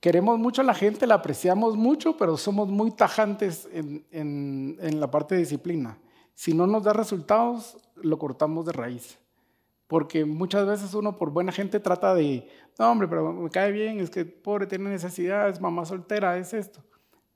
queremos 0.00 0.38
mucho 0.40 0.62
a 0.62 0.64
la 0.64 0.74
gente, 0.74 1.06
la 1.06 1.14
apreciamos 1.14 1.76
mucho, 1.76 2.16
pero 2.16 2.36
somos 2.36 2.68
muy 2.68 2.90
tajantes 2.90 3.68
en, 3.72 4.04
en 4.10 5.00
la 5.00 5.08
parte 5.08 5.36
de 5.36 5.42
disciplina. 5.42 5.98
Si 6.36 6.52
no 6.52 6.66
nos 6.66 6.84
da 6.84 6.92
resultados, 6.92 7.78
lo 7.96 8.18
cortamos 8.18 8.66
de 8.66 8.72
raíz. 8.72 9.18
Porque 9.86 10.24
muchas 10.26 10.66
veces 10.66 10.92
uno 10.92 11.16
por 11.16 11.30
buena 11.30 11.50
gente 11.50 11.80
trata 11.80 12.14
de, 12.14 12.46
no 12.78 12.92
hombre, 12.92 13.08
pero 13.08 13.32
me 13.32 13.48
cae 13.48 13.72
bien, 13.72 14.00
es 14.00 14.10
que 14.10 14.26
pobre 14.26 14.66
tiene 14.66 14.90
necesidades, 14.90 15.60
mamá 15.60 15.86
soltera, 15.86 16.36
es 16.36 16.52
esto. 16.52 16.84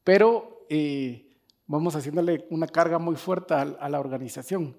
Pero 0.04 0.66
eh, 0.68 1.30
vamos 1.66 1.96
haciéndole 1.96 2.46
una 2.50 2.66
carga 2.66 2.98
muy 2.98 3.16
fuerte 3.16 3.54
a, 3.54 3.88
la 3.88 3.98
organización. 3.98 4.76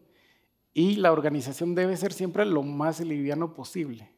Y 0.71 0.97
la 0.97 1.11
organización 1.11 1.73
debe 1.73 1.97
ser 1.97 2.13
siempre 2.13 2.45
lo 2.45 2.61
más 2.61 2.99
liviano 2.99 3.55
posible. 3.55 4.11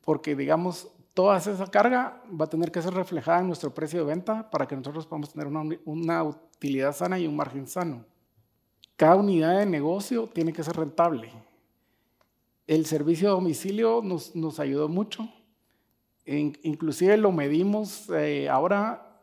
Porque, 0.00 0.34
digamos, 0.34 0.88
toda 1.12 1.36
esa 1.36 1.66
carga 1.66 2.22
va 2.28 2.46
a 2.46 2.50
tener 2.50 2.72
que 2.72 2.80
ser 2.80 2.94
reflejada 2.94 3.40
en 3.40 3.48
nuestro 3.48 3.74
precio 3.74 4.00
de 4.00 4.06
venta 4.06 4.50
para 4.50 4.66
que 4.66 4.74
nosotros 4.74 5.06
podamos 5.06 5.30
tener 5.30 5.48
una, 5.48 5.76
una 5.84 6.22
utilidad 6.22 6.94
sana 6.94 7.18
y 7.18 7.26
un 7.26 7.36
margen 7.36 7.66
sano. 7.66 8.06
Cada 9.02 9.16
unidad 9.16 9.58
de 9.58 9.66
negocio 9.66 10.28
tiene 10.32 10.52
que 10.52 10.62
ser 10.62 10.76
rentable 10.76 11.32
el 12.66 12.86
servicio 12.86 13.28
a 13.28 13.32
domicilio 13.32 14.00
nos, 14.02 14.60
ayudó 14.60 14.88
mucho. 14.88 15.28
inclusive 16.24 17.16
lo 17.16 17.32
medimos 17.32 18.08
eh, 18.10 18.48
ahora, 18.48 19.20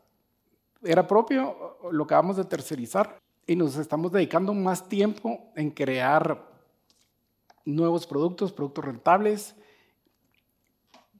era 0.84 1.08
propio, 1.08 1.78
lo 1.92 2.04
acabamos 2.04 2.38
de 2.38 2.46
tercerizar 2.46 3.20
y 3.48 3.56
nos 3.56 3.78
estamos 3.78 4.12
dedicando 4.12 4.54
más 4.54 4.88
tiempo 4.88 5.52
en 5.56 5.72
crear 5.72 6.48
nuevos 7.66 8.06
productos, 8.06 8.52
productos 8.52 8.86
rentables. 8.86 9.56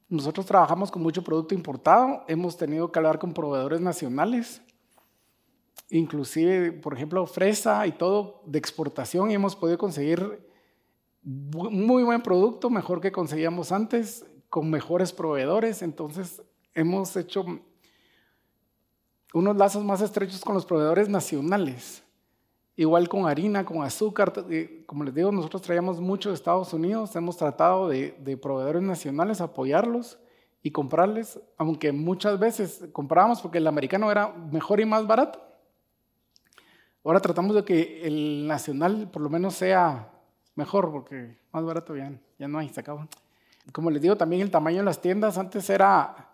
Nosotros 0.08 0.46
trabajamos 0.46 0.90
con 0.90 1.02
mucho 1.02 1.22
producto 1.22 1.54
importado, 1.54 2.24
hemos 2.28 2.56
tenido 2.56 2.92
que 2.92 2.98
hablar 2.98 3.18
con 3.18 3.32
proveedores 3.32 3.80
nacionales, 3.80 4.62
inclusive, 5.88 6.72
por 6.72 6.94
ejemplo, 6.94 7.26
fresa 7.26 7.86
y 7.86 7.92
todo 7.92 8.42
de 8.46 8.58
exportación 8.58 9.30
y 9.30 9.34
hemos 9.34 9.56
podido 9.56 9.78
conseguir 9.78 10.46
muy 11.22 12.02
buen 12.02 12.22
producto, 12.22 12.70
mejor 12.70 13.00
que 13.00 13.12
conseguíamos 13.12 13.72
antes, 13.72 14.24
con 14.48 14.70
mejores 14.70 15.12
proveedores. 15.12 15.82
Entonces 15.82 16.42
hemos 16.74 17.16
hecho 17.16 17.44
unos 19.32 19.56
lazos 19.56 19.84
más 19.84 20.00
estrechos 20.00 20.40
con 20.40 20.54
los 20.54 20.66
proveedores 20.66 21.08
nacionales. 21.08 22.02
Igual 22.76 23.08
con 23.08 23.26
harina, 23.26 23.64
con 23.64 23.82
azúcar. 23.82 24.32
Eh, 24.50 24.84
como 24.86 25.04
les 25.04 25.14
digo, 25.14 25.30
nosotros 25.30 25.62
traíamos 25.62 26.00
mucho 26.00 26.30
de 26.30 26.34
Estados 26.34 26.72
Unidos. 26.72 27.14
Hemos 27.14 27.36
tratado 27.36 27.88
de, 27.88 28.12
de 28.20 28.36
proveedores 28.36 28.82
nacionales 28.82 29.40
apoyarlos 29.40 30.18
y 30.62 30.70
comprarles, 30.70 31.40
aunque 31.56 31.92
muchas 31.92 32.38
veces 32.38 32.86
comprábamos 32.92 33.40
porque 33.40 33.58
el 33.58 33.66
americano 33.66 34.10
era 34.10 34.28
mejor 34.28 34.80
y 34.80 34.86
más 34.86 35.06
barato. 35.06 35.49
Ahora 37.04 37.20
tratamos 37.20 37.54
de 37.54 37.64
que 37.64 38.06
el 38.06 38.46
nacional 38.46 39.08
por 39.10 39.22
lo 39.22 39.30
menos 39.30 39.54
sea 39.54 40.10
mejor 40.54 40.92
porque 40.92 41.38
más 41.52 41.64
barato 41.64 41.96
ya, 41.96 42.12
ya 42.38 42.48
no 42.48 42.58
hay, 42.58 42.68
se 42.68 42.80
acabó. 42.80 43.08
Como 43.72 43.90
les 43.90 44.02
digo, 44.02 44.16
también 44.16 44.42
el 44.42 44.50
tamaño 44.50 44.78
de 44.78 44.84
las 44.84 45.00
tiendas 45.00 45.38
antes 45.38 45.68
era 45.70 46.28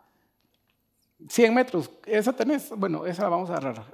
100 1.28 1.54
metros. 1.54 1.90
Esa 2.04 2.32
tenés, 2.32 2.70
bueno, 2.76 3.06
esa 3.06 3.22
la 3.22 3.28
vamos 3.28 3.50
a 3.50 3.56
agarrar. 3.56 3.84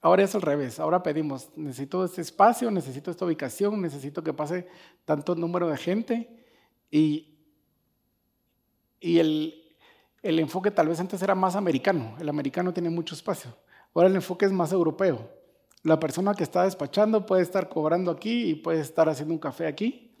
Ahora 0.00 0.24
es 0.24 0.34
al 0.34 0.42
revés, 0.42 0.80
ahora 0.80 1.02
pedimos, 1.02 1.50
necesito 1.56 2.04
este 2.04 2.22
espacio, 2.22 2.70
necesito 2.72 3.10
esta 3.10 3.24
ubicación, 3.24 3.80
necesito 3.80 4.22
que 4.24 4.32
pase 4.32 4.66
tanto 5.04 5.36
número 5.36 5.68
de 5.68 5.76
gente 5.76 6.44
y, 6.90 7.38
y 8.98 9.20
el, 9.20 9.76
el 10.22 10.40
enfoque 10.40 10.72
tal 10.72 10.88
vez 10.88 10.98
antes 10.98 11.22
era 11.22 11.36
más 11.36 11.54
americano, 11.54 12.16
el 12.18 12.28
americano 12.28 12.72
tiene 12.72 12.90
mucho 12.90 13.14
espacio, 13.14 13.54
ahora 13.94 14.08
el 14.08 14.16
enfoque 14.16 14.44
es 14.44 14.50
más 14.50 14.72
europeo. 14.72 15.30
La 15.82 15.98
persona 15.98 16.34
que 16.34 16.44
está 16.44 16.64
despachando 16.64 17.26
puede 17.26 17.42
estar 17.42 17.68
cobrando 17.68 18.10
aquí 18.10 18.50
y 18.50 18.54
puede 18.54 18.80
estar 18.80 19.08
haciendo 19.08 19.34
un 19.34 19.40
café 19.40 19.66
aquí, 19.66 20.14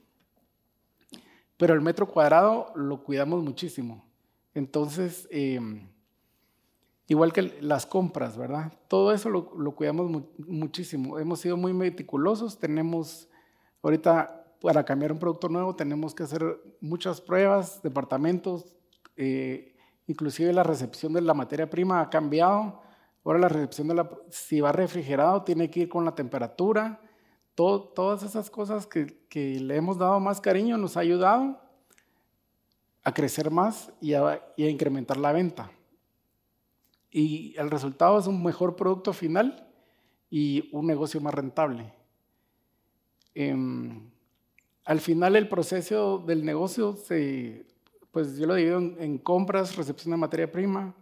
pero 1.56 1.74
el 1.74 1.80
metro 1.80 2.08
cuadrado 2.08 2.72
lo 2.74 3.04
cuidamos 3.04 3.44
muchísimo. 3.44 4.04
Entonces, 4.54 5.28
em, 5.30 5.88
igual 7.06 7.32
que 7.32 7.42
las 7.60 7.86
compras, 7.86 8.36
¿verdad? 8.36 8.72
Todo 8.88 9.12
eso 9.12 9.30
lo, 9.30 9.74
cuidamos 9.76 10.24
muchísimo. 10.38 11.18
Hemos 11.18 11.40
sido 11.40 11.56
muy 11.56 11.72
meticulosos, 11.72 12.58
tenemos 12.58 13.28
ahorita 13.82 14.42
para 14.60 14.84
cambiar 14.84 15.12
un 15.12 15.18
producto 15.18 15.48
nuevo 15.48 15.74
tenemos 15.74 16.14
que 16.14 16.22
hacer 16.22 16.42
muchas 16.80 17.20
pruebas, 17.20 17.82
departamentos, 17.82 18.76
eh, 19.16 19.74
inclusive 20.06 20.52
la 20.52 20.62
recepción 20.62 21.12
de 21.12 21.20
la 21.20 21.34
materia 21.34 21.68
prima 21.68 22.00
ha 22.00 22.10
cambiado 22.10 22.81
Ahora 23.24 23.38
la 23.38 23.48
recepción 23.48 23.88
de 23.88 23.94
la, 23.94 24.10
si 24.30 24.60
va 24.60 24.72
refrigerado, 24.72 25.44
tiene 25.44 25.70
que 25.70 25.80
ir 25.80 25.88
con 25.88 26.04
la 26.04 26.14
temperatura. 26.14 27.00
todas 27.54 28.22
esas 28.22 28.50
cosas 28.50 28.86
que, 28.86 29.60
le 29.60 29.76
hemos 29.76 29.98
dado 29.98 30.18
más 30.18 30.40
cariño 30.40 30.76
nos 30.76 30.96
ha 30.96 31.00
ayudado 31.00 31.60
a 33.04 33.14
crecer 33.14 33.50
más 33.50 33.92
y 34.00 34.14
a, 34.14 34.42
incrementar 34.56 35.16
la 35.18 35.32
venta. 35.32 35.70
Y 37.10 37.54
el 37.58 37.70
resultado 37.70 38.18
es 38.18 38.26
un 38.26 38.42
mejor 38.42 38.74
producto 38.74 39.12
final 39.12 39.68
y 40.30 40.68
un 40.72 40.86
negocio 40.86 41.20
más 41.20 41.34
rentable. 41.34 41.92
Em, 43.34 44.10
al 44.84 45.00
final 45.00 45.36
el 45.36 45.48
proceso 45.48 46.18
del 46.18 46.44
negocio 46.44 46.94
se, 46.94 47.66
pues 48.10 48.36
yo 48.36 48.46
lo 48.46 48.54
divido 48.54 48.78
en 48.78 49.18
compras, 49.18 49.76
recepción 49.76 50.10
de 50.10 50.16
materia 50.16 50.50
prima, 50.50 50.94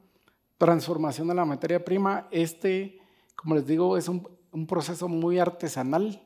transformación 0.60 1.26
de 1.26 1.34
la 1.34 1.46
materia 1.46 1.82
prima. 1.82 2.28
Este, 2.30 2.98
como 3.34 3.54
les 3.54 3.66
digo, 3.66 3.96
es 3.96 4.08
un, 4.08 4.22
proceso 4.68 5.08
muy 5.08 5.38
artesanal. 5.38 6.22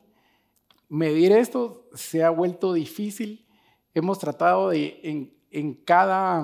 Medir 0.89 1.31
esto 1.31 1.87
se 1.93 2.21
ha 2.21 2.29
vuelto 2.29 2.73
difícil. 2.73 3.47
Hemos 3.93 4.19
tratado 4.19 4.69
de 4.69 5.31
en, 5.51 5.73
cada, 5.73 6.43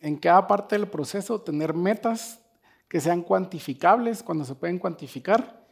en 0.00 0.16
cada 0.18 0.46
parte 0.46 0.76
del 0.76 0.88
proceso 0.88 1.40
tener 1.40 1.72
metas 1.72 2.38
que 2.86 3.00
sean 3.00 3.22
cuantificables 3.22 4.22
cuando 4.22 4.44
se 4.44 4.54
pueden 4.54 4.78
cuantificar 4.78 5.64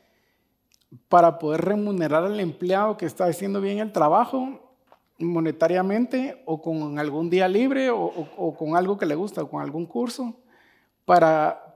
para 1.09 1.39
poder 1.39 1.61
remunerar 1.61 2.25
al 2.25 2.41
empleado 2.41 2.97
que 2.97 3.05
está 3.05 3.27
haciendo 3.27 3.61
bien 3.61 3.81
el 3.81 3.93
trabajo 3.93 4.75
monetariamente 5.19 6.43
o 6.47 6.63
con 6.63 6.99
algún 6.99 7.29
día 7.29 7.49
libre 7.49 7.91
o, 7.91 8.01
o 8.05 8.57
con 8.57 8.77
algo 8.77 8.97
que 8.97 9.05
le 9.05 9.15
gusta 9.15 9.43
o 9.43 9.51
con 9.51 9.61
algún 9.61 9.85
curso 9.85 10.35
para, 11.09 11.75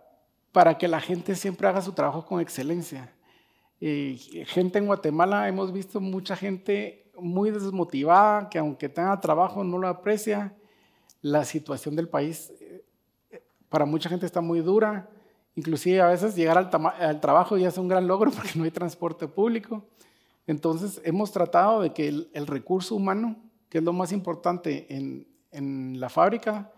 para 0.53 0.77
que 0.77 0.87
la 0.87 1.01
gente 1.01 1.35
siempre 1.35 1.67
haga 1.67 1.81
su 1.81 1.93
trabajo 1.93 2.27
con 2.27 2.39
excelencia. 2.39 3.11
gente 3.81 4.79
en 4.79 4.85
Guatemala, 4.85 5.49
hemos 5.49 5.73
visto 5.73 6.03
mucha 6.03 6.37
gente 6.37 7.11
muy 7.19 7.51
desmotivada, 7.51 8.51
que 8.51 8.59
aunque 8.59 8.91
tenga 8.91 9.19
trabajo 9.21 9.65
no 9.65 9.79
lo 9.79 9.89
aprecia. 9.89 10.55
La 11.23 11.47
situación 11.47 11.97
del 11.97 12.11
país 12.11 12.53
eh, 12.61 12.85
para 13.71 13.87
mucha 13.87 14.11
gente 14.11 14.27
está 14.27 14.43
muy 14.43 14.61
dura. 14.61 15.09
Inclusive 15.57 16.03
a 16.03 16.09
veces 16.09 16.37
llegar 16.37 16.59
al, 16.59 16.71
al, 17.01 17.21
trabajo 17.21 17.57
ya 17.57 17.69
es 17.69 17.79
un 17.79 17.89
gran 17.89 18.07
logro 18.07 18.31
porque 18.37 18.51
no 18.57 18.65
hay 18.65 18.71
transporte 18.71 19.29
público. 19.29 19.83
Entonces 20.47 21.01
hemos 21.05 21.33
tratado 21.33 21.81
de 21.81 21.95
que 21.95 22.07
el, 22.07 22.31
el 22.35 22.47
recurso 22.47 22.97
humano, 22.97 23.37
que 23.71 23.79
es 23.79 23.85
lo 23.85 23.95
más 23.95 24.13
importante 24.13 24.95
en, 24.95 25.27
en 25.53 25.99
la 26.01 26.11
fábrica, 26.11 26.71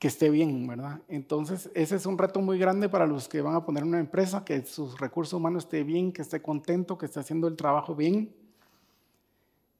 que 0.00 0.08
esté 0.08 0.30
bien, 0.30 0.66
¿verdad? 0.66 1.02
Entonces, 1.08 1.70
ese 1.74 1.96
es 1.96 2.06
un 2.06 2.16
reto 2.16 2.40
muy 2.40 2.58
grande 2.58 2.88
para 2.88 3.06
los 3.06 3.28
que 3.28 3.42
van 3.42 3.54
a 3.54 3.66
poner 3.66 3.84
una 3.84 4.00
empresa, 4.00 4.46
que 4.46 4.64
sus 4.64 4.98
recursos 4.98 5.34
humanos 5.34 5.64
esté 5.64 5.84
bien, 5.84 6.10
que 6.10 6.22
esté 6.22 6.40
contento, 6.40 6.96
que 6.96 7.04
esté 7.04 7.20
haciendo 7.20 7.46
el 7.46 7.54
trabajo 7.54 7.94
bien. 7.94 8.34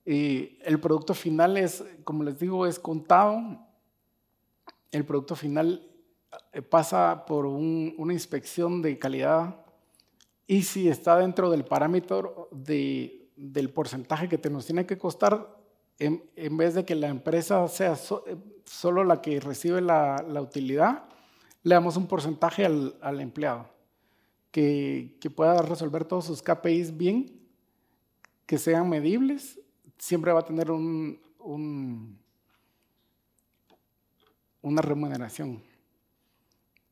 Y 0.05 0.59
el 0.63 0.79
producto 0.79 1.15
final 1.15 1.57
es, 1.57 1.83
como 2.05 2.23
les 2.23 2.39
digo, 2.39 2.67
es 2.67 2.79
contado. 2.79 3.67
El 4.93 5.07
producto 5.07 5.35
final 5.35 5.91
eh, 6.53 6.61
pasa 6.61 7.25
por 7.27 7.47
una 7.47 8.13
inspección 8.13 8.83
de 8.83 8.99
calidad 8.99 9.57
y 10.47 10.65
si 10.65 10.91
está 10.91 11.17
dentro 11.17 11.49
del 11.49 11.65
parámetro 11.65 12.51
del 12.53 13.71
porcentaje 13.73 14.29
que 14.29 14.37
te 14.37 14.51
nos 14.51 14.67
tiene 14.67 14.85
que 14.85 14.99
costar, 14.99 15.60
en, 16.01 16.57
vez 16.57 16.75
de 16.75 16.85
que 16.85 16.95
la 16.95 17.09
empresa 17.09 17.67
sea 17.69 17.93
eh, 18.27 18.37
solo 18.65 19.05
la 19.05 19.21
que 19.21 19.39
recibe 19.39 19.81
la, 19.83 20.25
utilidad, 20.41 21.05
le 21.63 21.75
damos 21.75 21.97
un 21.97 22.07
porcentaje 22.07 22.65
al, 22.65 23.21
empleado 23.21 23.69
que, 24.51 25.19
pueda 25.37 25.61
resolver 25.63 26.05
todos 26.05 26.25
sus 26.25 26.43
KPIs 26.43 26.97
bien, 26.97 27.39
que 28.47 28.59
sean 28.59 28.89
medibles, 28.89 29.61
siempre 29.99 30.33
va 30.33 30.41
a 30.41 30.45
tener 30.45 30.71
un, 30.71 31.21
una 34.63 34.83
remuneración. 34.83 35.63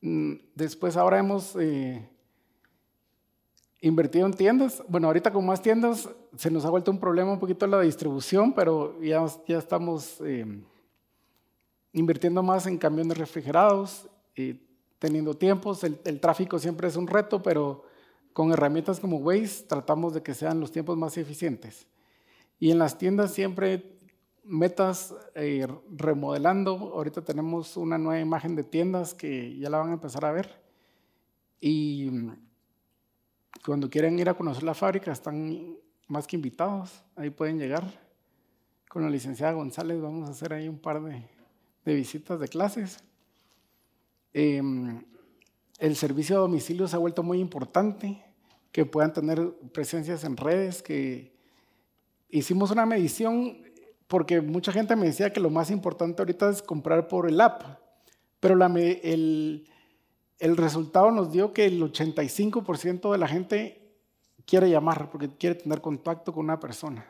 Mm, 0.01 0.35
después 0.55 0.95
ahora 0.95 1.17
hemos 1.17 1.55
eh, 1.55 2.07
invertido 3.81 4.25
en 4.25 4.33
tiendas. 4.33 4.83
Bueno, 4.87 5.07
ahorita 5.07 5.31
con 5.31 5.45
más 5.45 5.61
tiendas 5.61 6.09
se 6.35 6.51
nos 6.51 6.65
ha 6.65 6.69
vuelto 6.69 6.91
un 6.91 6.99
problema 6.99 7.31
un 7.31 7.39
poquito 7.39 7.65
la 7.67 7.81
distribución, 7.81 8.53
pero 8.53 9.01
ya, 9.01 9.25
ya 9.47 9.57
estamos 9.57 10.19
eh, 10.21 10.45
invirtiendo 11.93 12.43
más 12.43 12.67
en 12.67 12.77
camiones 12.77 13.17
refrigerados, 13.17 14.09
y 14.39 14.61
teniendo 14.99 15.33
tiempos. 15.33 15.83
El, 15.83 16.19
tráfico 16.19 16.59
siempre 16.59 16.87
es 16.87 16.95
un 16.95 17.07
reto, 17.07 17.43
pero 17.43 17.83
con 18.33 18.51
herramientas 18.51 18.99
como 18.99 19.17
Waze 19.17 19.65
tratamos 19.67 20.13
de 20.13 20.23
que 20.23 20.33
sean 20.33 20.59
los 20.59 20.71
tiempos 20.71 20.97
más 20.97 21.17
eficientes. 21.17 21.87
Y 22.59 22.71
en 22.71 22.79
las 22.79 22.97
tiendas 22.97 23.33
siempre 23.33 23.99
metas 24.43 25.13
eh, 25.35 25.67
remodelando. 25.91 26.71
Ahorita 26.71 27.21
tenemos 27.21 27.77
una 27.77 27.97
nueva 27.97 28.21
imagen 28.21 28.55
de 28.55 28.63
tiendas 28.63 29.13
que 29.13 29.57
ya 29.57 29.69
la 29.69 29.79
van 29.79 29.89
a 29.89 29.93
empezar 29.93 30.25
a 30.25 30.31
ver. 30.31 30.61
Y 31.61 32.09
cuando 33.65 33.89
quieren 33.89 34.17
ir 34.19 34.29
a 34.29 34.33
conocer 34.33 34.63
la 34.63 34.73
fábrica, 34.73 35.11
están 35.11 35.77
más 36.07 36.27
que 36.27 36.35
invitados. 36.35 37.03
Ahí 37.15 37.29
pueden 37.29 37.59
llegar. 37.59 37.83
Con 38.89 39.03
la 39.03 39.09
licenciada 39.09 39.53
González 39.53 40.01
vamos 40.01 40.27
a 40.27 40.31
hacer 40.31 40.53
ahí 40.53 40.67
un 40.67 40.79
par 40.79 41.01
de, 41.01 41.25
visitas 41.85 42.39
de 42.39 42.47
clases. 42.47 43.03
Em, 44.33 45.03
el 45.77 45.95
servicio 45.95 46.37
a 46.37 46.39
domicilio 46.39 46.87
se 46.87 46.95
ha 46.95 46.99
vuelto 46.99 47.23
muy 47.23 47.39
importante, 47.39 48.23
que 48.71 48.85
puedan 48.85 49.13
tener 49.13 49.53
presencias 49.73 50.23
en 50.23 50.37
redes, 50.37 50.81
que 50.81 51.35
hicimos 52.29 52.71
una 52.71 52.85
medición 52.85 53.57
porque 54.09 54.41
mucha 54.41 54.71
gente 54.71 54.95
me 54.95 55.05
decía 55.05 55.31
que 55.31 55.39
lo 55.39 55.51
más 55.51 55.69
importante 55.69 56.23
ahorita 56.23 56.49
es 56.49 56.63
comprar 56.63 57.07
por 57.07 57.29
el 57.29 57.39
app, 57.39 57.61
pero 58.39 58.55
la, 58.55 58.65
el, 58.65 59.69
el 60.39 60.55
resultado 60.55 61.11
nos 61.11 61.31
dio 61.31 61.53
que 61.53 61.65
el 61.65 61.81
85% 61.81 63.11
de 63.11 63.17
la 63.17 63.27
gente 63.27 63.93
quiere 64.45 64.69
llamar 64.69 65.09
porque 65.11 65.29
quiere 65.29 65.55
tener 65.55 65.81
contacto 65.81 66.33
con 66.33 66.45
una 66.45 66.59
persona. 66.59 67.05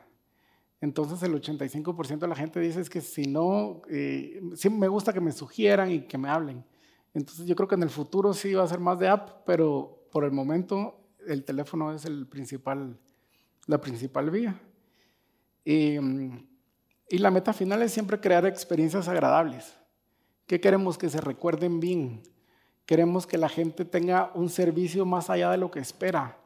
Entonces 0.81 1.21
el 1.23 1.39
85% 1.39 2.19
de 2.19 2.27
la 2.27 2.35
gente 2.35 2.59
dice 2.59 2.81
es 2.81 2.89
que 2.89 3.01
si 3.01 3.23
no, 3.23 3.81
eh, 3.89 4.41
me 4.71 4.87
gusta 4.87 5.13
que 5.13 5.21
me 5.21 5.31
sugieran 5.31 5.91
y 5.91 6.01
que 6.01 6.17
me 6.17 6.29
hablen. 6.29 6.65
Entonces 7.13 7.45
yo 7.45 7.55
creo 7.55 7.67
que 7.67 7.75
en 7.75 7.83
el 7.83 7.89
futuro 7.89 8.33
sí 8.33 8.53
va 8.53 8.63
a 8.63 8.67
ser 8.67 8.79
más 8.79 8.97
de 8.97 9.07
app, 9.07 9.45
pero 9.45 10.07
por 10.11 10.23
el 10.23 10.31
momento 10.31 10.99
el 11.27 11.43
teléfono 11.43 11.93
es 11.93 12.05
el 12.05 12.27
principal, 12.27 12.97
la 13.67 13.79
principal 13.79 14.31
vía. 14.31 14.59
Y, 15.65 15.97
y 17.09 17.17
la 17.19 17.29
meta 17.29 17.53
final 17.53 17.81
es 17.83 17.91
siempre 17.91 18.19
crear 18.19 18.45
experiencias 18.45 19.07
agradables. 19.07 19.77
¿Qué 20.47 20.59
queremos? 20.59 20.97
Que 20.97 21.09
se 21.09 21.21
recuerden 21.21 21.79
bien 21.79 22.23
Queremos 22.89 23.27
que 23.27 23.37
la 23.37 23.49
gente 23.49 23.85
tenga 23.85 24.31
un 24.33 24.49
servicio 24.49 25.05
más 25.05 25.29
allá 25.29 25.51
de 25.51 25.57
lo 25.57 25.69
que 25.69 25.77
espera. 25.77 26.39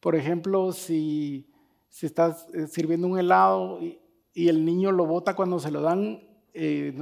Por 0.00 0.16
ejemplo, 0.16 0.72
si, 0.72 1.52
si 1.90 2.06
estás 2.06 2.46
eh, 2.54 2.66
sirviendo 2.66 3.06
un 3.06 3.18
helado 3.18 3.78
y, 3.78 3.98
el 4.34 4.64
niño 4.64 4.90
lo 4.90 5.04
bota 5.04 5.34
cuando 5.34 5.58
se 5.58 5.70
lo 5.70 5.82
dan, 5.82 6.22
eh, 6.54 6.94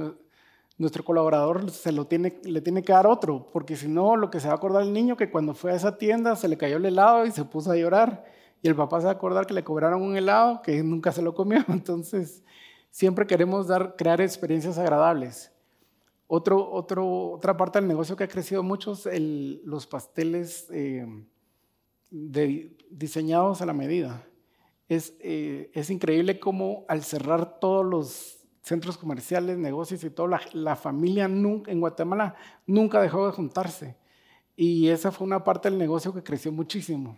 nuestro 0.77 1.05
colaborador 1.05 1.71
se 1.71 1.93
le 1.93 2.03
tiene 2.03 2.83
que 2.83 2.91
dar 2.91 3.07
otro, 3.07 3.49
porque 3.53 3.77
si 3.77 3.87
no, 3.87 4.17
lo 4.17 4.29
que 4.29 4.41
se 4.41 4.47
va 4.47 4.55
a 4.55 4.57
acordar 4.57 4.83
el 4.83 4.91
niño 4.91 5.15
que 5.15 5.31
cuando 5.31 5.53
fue 5.53 5.71
a 5.71 5.75
esa 5.75 5.97
tienda 5.97 6.35
se 6.35 6.49
le 6.49 6.57
cayó 6.57 6.75
el 6.75 6.85
helado 6.85 7.25
y 7.25 7.31
se 7.31 7.45
puso 7.45 7.71
a 7.71 7.77
llorar. 7.77 8.25
Y 8.61 8.67
el 8.67 8.75
papá 8.75 8.99
se 8.99 9.05
va 9.05 9.11
a 9.11 9.15
acordar 9.15 9.45
que 9.45 9.53
le 9.53 9.63
cobraron 9.63 10.01
un 10.01 10.17
helado 10.17 10.61
que 10.61 10.83
nunca 10.83 11.13
se 11.13 11.21
lo 11.21 11.33
comió. 11.33 11.63
Entonces, 11.69 12.43
siempre 12.89 13.25
queremos 13.25 13.67
dar, 13.67 13.95
crear 13.95 14.19
experiencias 14.19 14.77
agradables. 14.77 15.49
Otro, 16.33 16.71
otro, 16.71 17.31
otra 17.31 17.57
parte 17.57 17.77
del 17.77 17.89
negocio 17.89 18.15
que 18.15 18.23
ha 18.23 18.27
crecido 18.29 18.63
mucho 18.63 18.93
es 18.93 19.05
los 19.65 19.85
pasteles 19.85 20.65
eh, 20.71 21.05
diseñados 22.09 23.61
a 23.61 23.65
la 23.65 23.73
medida. 23.73 24.25
Es, 24.87 25.13
eh, 25.19 25.69
es, 25.73 25.89
increíble 25.89 26.39
cómo 26.39 26.85
al 26.87 27.03
cerrar 27.03 27.59
todos 27.59 27.85
los 27.85 28.47
centros 28.61 28.97
comerciales, 28.97 29.57
negocios 29.57 30.05
y 30.05 30.09
todo, 30.09 30.29
la, 30.53 30.77
familia 30.77 31.25
en 31.25 31.79
Guatemala 31.81 32.35
nunca 32.65 33.01
dejó 33.01 33.25
de 33.25 33.33
juntarse. 33.33 33.97
Y 34.55 34.87
esa 34.87 35.11
fue 35.11 35.27
una 35.27 35.43
parte 35.43 35.69
del 35.69 35.77
negocio 35.77 36.13
que 36.13 36.23
creció 36.23 36.49
muchísimo. 36.53 37.17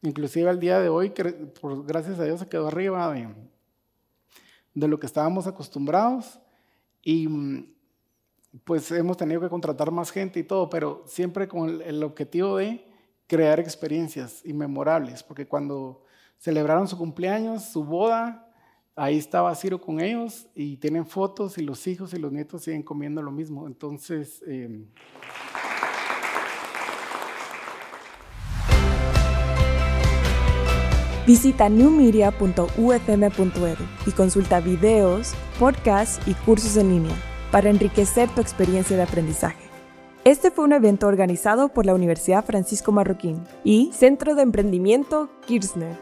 Inclusive 0.00 0.48
al 0.48 0.60
día 0.60 0.78
de 0.78 0.88
hoy, 0.88 1.12
por, 1.60 1.84
gracias 1.84 2.20
a 2.20 2.24
Dios, 2.24 2.38
se 2.38 2.48
quedó 2.48 2.68
arriba 2.68 3.12
de, 3.12 3.34
de 4.74 4.86
lo 4.86 5.00
que 5.00 5.06
estábamos 5.06 5.48
acostumbrados. 5.48 6.38
Y, 7.02 7.26
pues 8.64 8.90
hemos 8.92 9.16
tenido 9.16 9.40
que 9.40 9.48
contratar 9.48 9.90
más 9.90 10.10
gente 10.10 10.40
y 10.40 10.44
todo, 10.44 10.68
pero 10.68 11.02
siempre 11.06 11.48
con 11.48 11.80
el, 11.82 12.02
objetivo 12.02 12.58
de 12.58 12.84
crear 13.26 13.58
experiencias 13.58 14.44
inmemorables, 14.44 15.22
porque 15.22 15.46
cuando 15.46 16.04
celebraron 16.38 16.86
su 16.86 16.98
cumpleaños, 16.98 17.64
su 17.64 17.84
boda, 17.84 18.50
ahí 18.94 19.16
estaba 19.16 19.54
Ciro 19.54 19.80
con 19.80 20.00
ellos 20.00 20.48
y 20.54 20.76
tienen 20.76 21.06
fotos 21.06 21.56
y 21.56 21.62
los 21.62 21.86
hijos 21.86 22.12
y 22.12 22.18
los 22.18 22.32
nietos 22.32 22.64
siguen 22.64 22.82
comiendo 22.82 23.22
lo 23.22 23.30
mismo. 23.30 23.66
Entonces... 23.66 24.42
Eh, 24.46 24.84
Visita 31.24 31.68
newmedia.ufm.edu 31.68 33.84
y 34.06 34.10
consulta 34.10 34.58
videos, 34.58 35.34
podcasts 35.60 36.20
y 36.26 36.34
cursos 36.34 36.76
en 36.76 36.90
línea 36.90 37.31
para 37.52 37.70
enriquecer 37.70 38.28
tu 38.30 38.40
experiencia 38.40 38.96
de 38.96 39.04
aprendizaje. 39.04 39.62
Este 40.24 40.50
fue 40.50 40.64
un 40.64 40.72
evento 40.72 41.06
organizado 41.06 41.68
por 41.68 41.84
la 41.84 41.94
Universidad 41.94 42.44
Francisco 42.44 42.90
Marroquín 42.90 43.44
y 43.62 43.90
Centro 43.92 44.34
de 44.34 44.42
Emprendimiento 44.42 45.28
Kirchner. 45.46 45.96